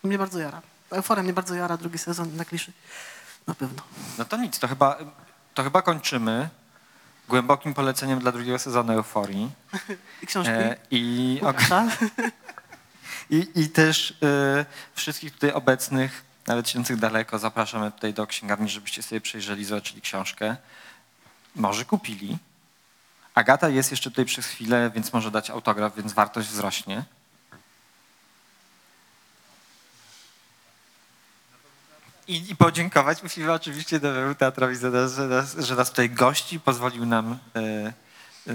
[0.04, 0.62] Mnie bardzo jara.
[0.92, 2.72] Euforia mnie bardzo jara, drugi sezon na kliszy.
[3.50, 3.82] Na pewno.
[4.18, 4.98] No to nic, to chyba,
[5.54, 6.50] to chyba kończymy
[7.28, 9.52] głębokim poleceniem dla drugiego sezonu Euforii.
[10.24, 10.54] I książki.
[10.54, 11.88] E, I, Łukasza.
[13.30, 19.04] I, I też e, wszystkich tutaj obecnych, nawet siedzących daleko, zapraszamy tutaj do księgarni, żebyście
[19.04, 20.56] sobie przejrzeli, zobaczyli książkę.
[21.56, 22.38] Może kupili.
[23.36, 27.04] Agata jest jeszcze tutaj przez chwilę, więc może dać autograf, więc wartość wzrośnie.
[32.30, 36.60] I, I podziękować musimy oczywiście nowemu teatrowi za nas, że, nas, że nas tutaj gości,
[36.60, 37.60] pozwolił nam e,
[38.48, 38.54] e,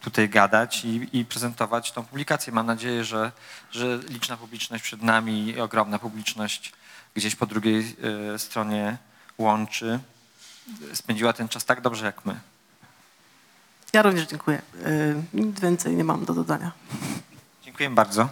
[0.00, 2.52] tutaj gadać i, i prezentować tą publikację.
[2.52, 3.32] Mam nadzieję, że,
[3.70, 6.72] że liczna publiczność przed nami i ogromna publiczność
[7.14, 7.96] gdzieś po drugiej
[8.34, 8.96] e, stronie
[9.38, 10.00] łączy
[10.94, 12.40] spędziła ten czas tak dobrze jak my.
[13.92, 14.62] Ja również dziękuję.
[15.34, 16.72] Nic więcej nie mam do dodania.
[17.62, 18.28] Dziękuję bardzo.